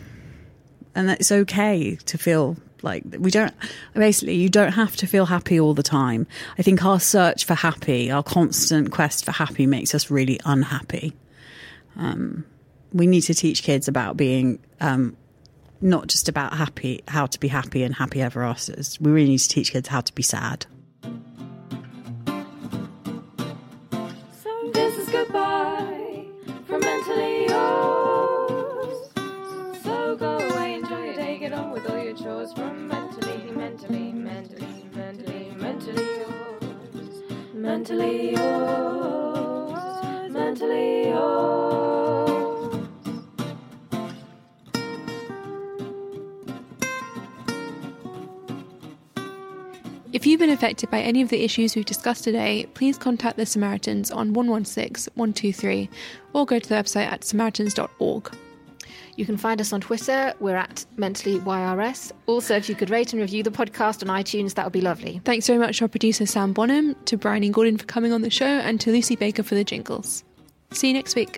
and 0.95 1.09
it's 1.09 1.31
okay 1.31 1.95
to 1.95 2.17
feel 2.17 2.57
like 2.81 3.03
we 3.17 3.31
don't 3.31 3.53
basically 3.93 4.35
you 4.35 4.49
don't 4.49 4.73
have 4.73 4.95
to 4.97 5.07
feel 5.07 5.25
happy 5.25 5.59
all 5.59 5.73
the 5.73 5.83
time. 5.83 6.27
I 6.57 6.63
think 6.63 6.83
our 6.83 6.99
search 6.99 7.45
for 7.45 7.55
happy, 7.55 8.11
our 8.11 8.23
constant 8.23 8.91
quest 8.91 9.23
for 9.23 9.31
happy 9.31 9.65
makes 9.65 9.95
us 9.95 10.11
really 10.11 10.39
unhappy. 10.45 11.13
Um, 11.95 12.45
we 12.91 13.07
need 13.07 13.21
to 13.21 13.33
teach 13.33 13.63
kids 13.63 13.87
about 13.87 14.17
being 14.17 14.59
um, 14.81 15.15
not 15.83 16.07
just 16.07 16.29
about 16.29 16.53
happy, 16.53 17.03
how 17.09 17.25
to 17.25 17.39
be 17.39 17.49
happy 17.49 17.83
and 17.83 17.93
happy 17.93 18.21
ever 18.21 18.43
afters. 18.43 18.97
We 19.01 19.11
really 19.11 19.29
need 19.29 19.39
to 19.39 19.49
teach 19.49 19.73
kids 19.73 19.89
how 19.89 19.99
to 20.01 20.15
be 20.15 20.23
sad. 20.23 20.65
So 24.41 24.71
this 24.73 24.97
is 24.97 25.09
goodbye 25.09 26.25
from 26.65 26.79
mentally 26.79 27.47
yours. 27.49 29.11
So 29.83 30.15
go 30.15 30.37
away, 30.37 30.75
enjoy 30.75 31.03
your 31.03 31.15
day, 31.15 31.37
get 31.39 31.51
on 31.51 31.71
with 31.71 31.89
all 31.89 32.01
your 32.01 32.15
chores 32.15 32.53
from 32.53 32.87
mentally, 32.87 33.51
mentally, 33.51 34.13
mentally, 34.13 34.85
mentally, 34.95 35.51
mentally 35.57 36.01
yours. 36.01 37.23
Mentally 37.53 38.31
yours. 38.31 40.31
Mentally 40.31 41.09
yours. 41.09 41.92
If 50.23 50.27
you've 50.27 50.39
been 50.39 50.51
affected 50.51 50.89
by 50.89 51.01
any 51.01 51.21
of 51.21 51.27
the 51.27 51.43
issues 51.43 51.75
we've 51.75 51.83
discussed 51.83 52.23
today, 52.23 52.65
please 52.75 52.97
contact 52.97 53.35
the 53.35 53.45
Samaritans 53.45 54.09
on 54.09 54.31
116 54.31 55.11
123 55.15 55.89
or 56.31 56.45
go 56.45 56.59
to 56.59 56.69
the 56.69 56.75
website 56.75 57.07
at 57.07 57.25
samaritans.org. 57.25 58.33
You 59.17 59.25
can 59.25 59.35
find 59.35 59.59
us 59.59 59.73
on 59.73 59.81
Twitter. 59.81 60.33
We're 60.39 60.55
at 60.55 60.85
Mentally 60.95 61.39
YRS. 61.39 62.13
Also, 62.27 62.55
if 62.55 62.69
you 62.69 62.75
could 62.75 62.89
rate 62.89 63.11
and 63.11 63.21
review 63.21 63.43
the 63.43 63.51
podcast 63.51 64.01
on 64.01 64.23
iTunes, 64.23 64.53
that 64.53 64.65
would 64.65 64.71
be 64.71 64.79
lovely. 64.79 65.19
Thanks 65.25 65.45
very 65.45 65.59
much 65.59 65.79
to 65.79 65.83
our 65.83 65.89
producer 65.89 66.25
Sam 66.25 66.53
Bonham, 66.53 66.95
to 67.03 67.17
Bryony 67.17 67.49
Gordon 67.49 67.77
for 67.77 67.83
coming 67.83 68.13
on 68.13 68.21
the 68.21 68.29
show, 68.29 68.45
and 68.45 68.79
to 68.79 68.93
Lucy 68.93 69.17
Baker 69.17 69.43
for 69.43 69.55
the 69.55 69.65
jingles. 69.65 70.23
See 70.71 70.87
you 70.87 70.93
next 70.93 71.17
week. 71.17 71.37